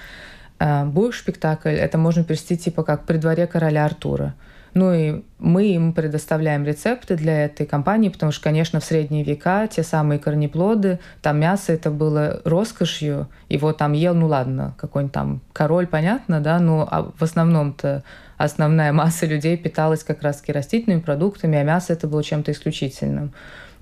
э, 0.59 0.85
Бух-спектакль. 0.85 1.71
Это 1.71 1.99
можно 1.99 2.23
перевести 2.23 2.57
типа 2.57 2.83
как 2.83 3.05
«При 3.07 3.17
дворе 3.17 3.47
короля 3.47 3.87
Артура». 3.87 4.35
Ну 4.75 4.93
и 4.93 5.23
мы 5.39 5.67
им 5.69 5.93
предоставляем 5.93 6.65
рецепты 6.65 7.17
для 7.17 7.47
этой 7.47 7.67
компании, 7.67 8.09
потому 8.09 8.31
что, 8.31 8.45
конечно, 8.45 8.81
в 8.81 8.85
средние 8.85 9.25
века 9.25 9.67
те 9.67 9.83
самые 9.83 10.19
корнеплоды, 10.19 10.99
там 11.23 11.41
мясо 11.41 11.73
это 11.73 11.91
было 11.91 12.41
роскошью, 12.45 13.29
его 13.49 13.73
там 13.73 13.93
ел, 13.93 14.15
ну 14.15 14.27
ладно, 14.27 14.75
какой-нибудь 14.79 15.13
там 15.13 15.41
король, 15.53 15.87
понятно, 15.87 16.41
да, 16.41 16.59
но 16.59 16.87
а 16.91 17.11
в 17.17 17.23
основном-то 17.23 18.05
основная 18.37 18.93
масса 18.95 19.27
людей 19.27 19.57
питалась 19.57 20.05
как 20.05 20.23
раз 20.23 20.43
растительными 20.47 21.01
продуктами, 21.01 21.59
а 21.59 21.65
мясо 21.65 21.93
это 21.93 22.07
было 22.07 22.23
чем-то 22.23 22.53
исключительным. 22.53 23.33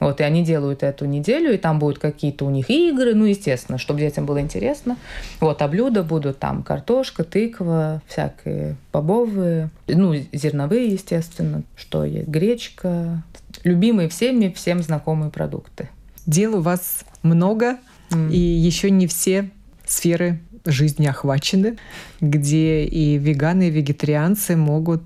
Вот, 0.01 0.21
и 0.21 0.25
они 0.25 0.45
делают 0.45 0.83
эту 0.83 1.07
неделю, 1.07 1.55
и 1.55 1.59
там 1.59 1.79
будут 1.79 1.99
какие-то 1.99 2.45
у 2.45 2.51
них 2.51 2.71
игры, 2.71 3.15
ну, 3.15 3.25
естественно, 3.25 3.79
чтобы 3.79 4.01
детям 4.01 4.27
было 4.27 4.41
интересно. 4.41 4.97
Вот, 5.41 5.61
а 5.61 5.69
блюда 5.69 6.03
будут 6.03 6.39
там 6.39 6.63
картошка, 6.63 7.25
тыква, 7.25 8.01
всякие 8.07 8.77
бобовые, 8.93 9.71
ну, 9.89 10.15
зерновые, 10.33 10.89
естественно, 10.89 11.63
что 11.77 12.05
есть, 12.05 12.29
гречка, 12.29 13.23
любимые 13.65 14.09
всеми, 14.09 14.53
всем 14.55 14.83
знакомые 14.83 15.31
продукты. 15.31 15.89
Дел 16.27 16.57
у 16.57 16.61
вас 16.61 17.05
много, 17.23 17.79
mm. 18.11 18.31
и 18.31 18.39
еще 18.39 18.91
не 18.91 19.07
все 19.07 19.51
сферы 19.85 20.41
жизни 20.65 21.07
охвачены, 21.07 21.79
где 22.21 22.85
и 22.85 23.17
веганы, 23.17 23.69
и 23.69 23.71
вегетарианцы 23.71 24.57
могут 24.57 25.03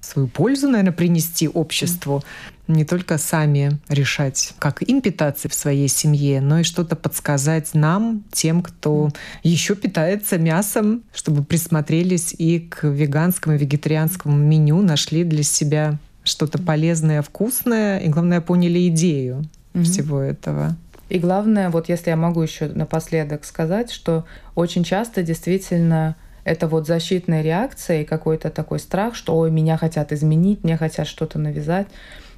свою 0.00 0.28
пользу, 0.28 0.68
наверное, 0.68 0.92
принести 0.92 1.48
обществу 1.48 2.22
не 2.68 2.84
только 2.84 3.18
сами 3.18 3.78
решать, 3.88 4.54
как 4.58 4.82
им 4.82 5.00
питаться 5.00 5.48
в 5.48 5.54
своей 5.54 5.88
семье, 5.88 6.40
но 6.40 6.60
и 6.60 6.62
что-то 6.62 6.96
подсказать 6.96 7.74
нам, 7.74 8.24
тем, 8.32 8.62
кто 8.62 9.10
еще 9.42 9.74
питается 9.74 10.38
мясом, 10.38 11.02
чтобы 11.12 11.44
присмотрелись 11.44 12.34
и 12.36 12.60
к 12.60 12.84
веганскому, 12.84 13.56
вегетарианскому 13.56 14.36
меню, 14.36 14.80
нашли 14.82 15.24
для 15.24 15.42
себя 15.42 15.98
что-то 16.24 16.58
полезное, 16.58 17.22
вкусное, 17.22 17.98
и, 17.98 18.08
главное, 18.08 18.40
поняли 18.40 18.88
идею 18.88 19.44
mm-hmm. 19.74 19.82
всего 19.82 20.20
этого. 20.20 20.76
И 21.08 21.18
главное, 21.18 21.68
вот 21.68 21.88
если 21.88 22.10
я 22.10 22.16
могу 22.16 22.40
еще 22.40 22.68
напоследок 22.68 23.44
сказать, 23.44 23.90
что 23.90 24.24
очень 24.54 24.84
часто 24.84 25.22
действительно 25.22 26.16
это 26.44 26.68
вот 26.68 26.86
защитная 26.86 27.42
реакция 27.42 28.02
и 28.02 28.04
какой-то 28.04 28.50
такой 28.50 28.78
страх, 28.78 29.14
что 29.14 29.36
ой, 29.36 29.50
меня 29.50 29.76
хотят 29.76 30.12
изменить, 30.12 30.64
мне 30.64 30.76
хотят 30.76 31.06
что-то 31.06 31.38
навязать 31.38 31.86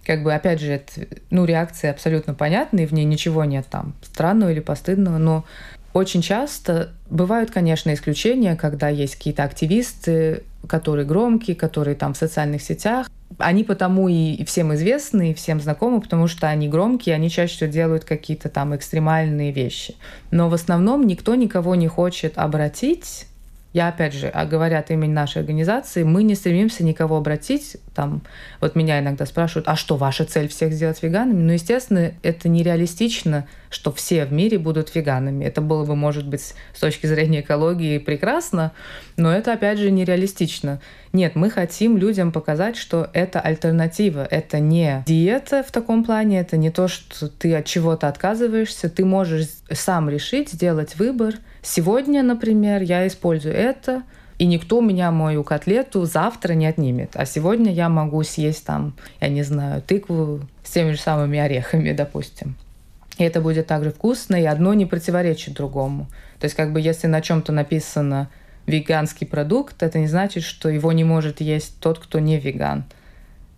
как 0.04 0.22
бы, 0.22 0.34
опять 0.34 0.60
же, 0.60 0.72
это, 0.72 1.06
ну, 1.30 1.44
реакции 1.44 1.88
абсолютно 1.88 2.34
понятные, 2.34 2.86
в 2.86 2.92
ней 2.92 3.04
ничего 3.04 3.44
нет 3.44 3.66
там 3.70 3.94
странного 4.02 4.52
или 4.52 4.60
постыдного, 4.60 5.18
но 5.18 5.44
очень 5.92 6.22
часто 6.22 6.90
бывают, 7.08 7.50
конечно, 7.50 7.94
исключения, 7.94 8.56
когда 8.56 8.88
есть 8.88 9.16
какие-то 9.16 9.44
активисты, 9.44 10.42
которые 10.68 11.06
громкие, 11.06 11.56
которые 11.56 11.94
там 11.94 12.14
в 12.14 12.16
социальных 12.16 12.62
сетях. 12.62 13.08
Они 13.38 13.64
потому 13.64 14.08
и 14.08 14.44
всем 14.44 14.74
известны, 14.74 15.30
и 15.30 15.34
всем 15.34 15.60
знакомы, 15.60 16.00
потому 16.00 16.26
что 16.26 16.48
они 16.48 16.68
громкие, 16.68 17.14
они 17.14 17.30
чаще 17.30 17.54
всего 17.54 17.70
делают 17.70 18.04
какие-то 18.04 18.48
там 18.48 18.74
экстремальные 18.74 19.52
вещи. 19.52 19.94
Но 20.30 20.48
в 20.48 20.54
основном 20.54 21.06
никто 21.06 21.34
никого 21.34 21.74
не 21.74 21.88
хочет 21.88 22.38
обратить 22.38 23.26
я, 23.74 23.88
опять 23.88 24.14
же, 24.14 24.28
а 24.28 24.46
говоря 24.46 24.78
от 24.78 24.92
имени 24.92 25.12
нашей 25.12 25.38
организации, 25.38 26.04
мы 26.04 26.22
не 26.22 26.36
стремимся 26.36 26.84
никого 26.84 27.16
обратить. 27.16 27.76
Там, 27.92 28.22
вот 28.60 28.76
меня 28.76 29.00
иногда 29.00 29.26
спрашивают, 29.26 29.66
а 29.66 29.74
что, 29.74 29.96
ваша 29.96 30.24
цель 30.24 30.46
всех 30.46 30.72
сделать 30.72 31.02
веганами? 31.02 31.42
Ну, 31.42 31.52
естественно, 31.52 32.12
это 32.22 32.48
нереалистично, 32.48 33.48
что 33.70 33.90
все 33.90 34.26
в 34.26 34.32
мире 34.32 34.60
будут 34.60 34.94
веганами. 34.94 35.44
Это 35.44 35.60
было 35.60 35.84
бы, 35.84 35.96
может 35.96 36.24
быть, 36.24 36.54
с 36.72 36.80
точки 36.80 37.06
зрения 37.06 37.40
экологии 37.40 37.98
прекрасно, 37.98 38.70
но 39.16 39.34
это, 39.34 39.52
опять 39.52 39.80
же, 39.80 39.90
нереалистично. 39.90 40.80
Нет, 41.12 41.34
мы 41.34 41.50
хотим 41.50 41.96
людям 41.96 42.30
показать, 42.30 42.76
что 42.76 43.10
это 43.12 43.40
альтернатива. 43.40 44.26
Это 44.30 44.60
не 44.60 45.02
диета 45.06 45.64
в 45.64 45.72
таком 45.72 46.04
плане, 46.04 46.40
это 46.40 46.56
не 46.56 46.70
то, 46.70 46.86
что 46.86 47.28
ты 47.28 47.54
от 47.56 47.66
чего-то 47.66 48.06
отказываешься. 48.06 48.88
Ты 48.88 49.04
можешь 49.04 49.48
сам 49.70 50.08
решить, 50.08 50.50
сделать 50.50 50.96
выбор– 50.96 51.34
Сегодня, 51.64 52.22
например, 52.22 52.82
я 52.82 53.06
использую 53.06 53.54
это, 53.54 54.02
и 54.38 54.44
никто 54.44 54.78
у 54.78 54.82
меня 54.82 55.10
мою 55.10 55.42
котлету 55.44 56.04
завтра 56.04 56.52
не 56.52 56.66
отнимет. 56.66 57.12
А 57.14 57.24
сегодня 57.24 57.72
я 57.72 57.88
могу 57.88 58.22
съесть 58.22 58.66
там, 58.66 58.94
я 59.18 59.28
не 59.28 59.42
знаю, 59.42 59.80
тыкву 59.80 60.40
с 60.62 60.70
теми 60.70 60.92
же 60.92 60.98
самыми 60.98 61.38
орехами, 61.38 61.92
допустим. 61.92 62.54
И 63.16 63.24
это 63.24 63.40
будет 63.40 63.66
также 63.66 63.92
вкусно, 63.92 64.36
и 64.36 64.44
одно 64.44 64.74
не 64.74 64.84
противоречит 64.84 65.54
другому. 65.54 66.06
То 66.38 66.44
есть 66.44 66.54
как 66.54 66.70
бы 66.74 66.82
если 66.82 67.06
на 67.06 67.22
чем-то 67.22 67.50
написано 67.50 68.28
веганский 68.66 69.26
продукт, 69.26 69.82
это 69.82 69.98
не 69.98 70.06
значит, 70.06 70.42
что 70.42 70.68
его 70.68 70.92
не 70.92 71.04
может 71.04 71.40
есть 71.40 71.80
тот, 71.80 71.98
кто 71.98 72.18
не 72.18 72.38
веган. 72.38 72.84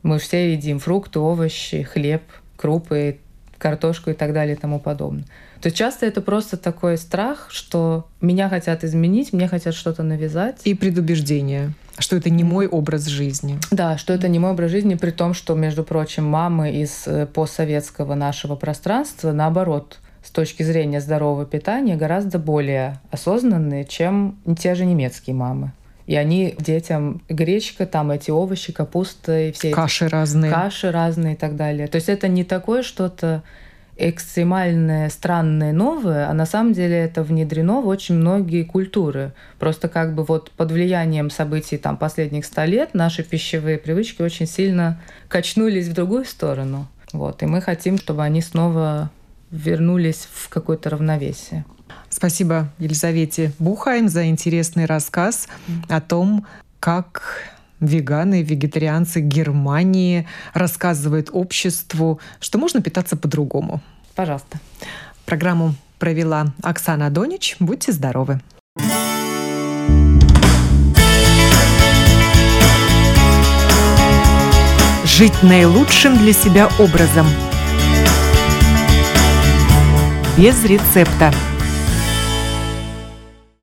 Мы 0.05 0.21
все 0.21 0.53
едим 0.53 0.79
фрукты, 0.79 1.19
овощи, 1.19 1.83
хлеб, 1.83 2.23
крупы, 2.57 3.19
картошку 3.59 4.11
и 4.11 4.15
так 4.15 4.33
далее 4.33 4.55
и 4.55 4.59
тому 4.59 4.79
подобное 4.79 5.25
то 5.61 5.71
часто 5.71 6.07
это 6.07 6.21
просто 6.21 6.57
такой 6.57 6.99
страх, 6.99 7.49
что 7.51 8.07
меня 8.21 8.49
хотят 8.49 8.85
изменить, 8.85 9.33
мне 9.33 9.49
хотят 9.49 9.75
что-то 9.75 10.03
навязать. 10.03 10.61
И 10.65 10.75
предубеждение 10.75 11.73
что 11.99 12.17
это 12.17 12.29
не 12.29 12.45
мой 12.45 12.67
образ 12.67 13.07
жизни. 13.07 13.59
Да, 13.71 13.97
что 13.97 14.13
это 14.13 14.29
не 14.29 14.39
мой 14.39 14.51
образ 14.51 14.71
жизни, 14.71 14.97
при 14.97 15.13
том, 15.13 15.33
что, 15.33 15.55
между 15.55 15.83
прочим, 15.83 16.27
мамы 16.27 16.71
из 16.71 17.07
э, 17.07 17.25
постсоветского 17.25 18.15
нашего 18.15 18.55
пространства, 18.55 19.33
наоборот, 19.33 19.99
с 20.23 20.31
точки 20.31 20.63
зрения 20.63 21.01
здорового 21.01 21.47
питания, 21.47 21.97
гораздо 21.97 22.39
более 22.39 23.01
осознанные, 23.11 23.85
чем 23.85 24.37
те 24.59 24.75
же 24.75 24.85
немецкие 24.85 25.35
мамы. 25.35 25.73
И 26.07 26.15
они 26.15 26.55
детям 26.59 27.21
гречка, 27.29 27.87
там 27.87 28.11
эти 28.11 28.31
овощи, 28.31 28.73
капуста 28.73 29.49
и 29.49 29.53
все 29.53 29.71
каши 29.71 30.07
эти 30.07 30.13
разные, 30.13 30.53
каши 30.53 30.91
разные 30.93 31.35
и 31.35 31.37
так 31.37 31.57
далее. 31.57 31.89
То 31.89 31.97
есть 31.97 32.09
это 32.09 32.29
не 32.29 32.45
такое 32.45 32.83
что-то 32.83 33.43
экстремальное, 33.97 35.09
странное, 35.09 35.73
новое, 35.73 36.29
а 36.29 36.35
на 36.35 36.47
самом 36.47 36.73
деле 36.73 36.97
это 36.97 37.23
внедрено 37.23 37.81
в 37.81 37.89
очень 37.89 38.17
многие 38.17 38.63
культуры. 38.63 39.33
Просто 39.59 39.89
как 39.89 40.15
бы 40.15 40.25
вот 40.25 40.51
под 40.51 40.71
влиянием 40.71 41.31
событий 41.31 41.79
там 41.79 41.97
последних 41.97 42.45
ста 42.45 42.67
лет 42.67 42.95
наши 42.95 43.23
пищевые 43.23 43.79
привычки 43.79 44.23
очень 44.23 44.47
сильно 44.47 45.01
качнулись 45.29 45.89
в 45.89 45.95
другую 45.95 46.25
сторону. 46.25 46.89
Вот, 47.13 47.43
и 47.43 47.47
мы 47.47 47.61
хотим, 47.63 47.99
чтобы 47.99 48.23
они 48.23 48.43
снова 48.43 49.11
вернулись 49.51 50.29
в 50.31 50.49
какое-то 50.49 50.91
равновесие. 50.91 51.65
Спасибо 52.11 52.69
Елизавете 52.79 53.53
Бухайм 53.59 54.09
за 54.09 54.27
интересный 54.27 54.87
рассказ 54.87 55.49
о 55.89 56.01
том, 56.01 56.47
как 56.81 57.56
веганы, 57.81 58.43
вегетарианцы 58.43 59.21
Германии 59.21 60.27
рассказывают 60.55 61.29
обществу, 61.33 62.21
что 62.41 62.59
можно 62.59 62.81
питаться 62.83 63.17
по-другому. 63.17 63.81
Пожалуйста. 64.15 64.59
Программу 65.25 65.75
провела 65.99 66.53
Оксана 66.63 67.11
Донич. 67.11 67.57
Будьте 67.61 67.93
здоровы. 67.93 68.41
Жить 75.05 75.43
наилучшим 75.43 76.19
для 76.19 76.33
себя 76.33 76.69
образом. 76.79 77.27
Без 80.37 80.63
рецепта. 80.65 81.33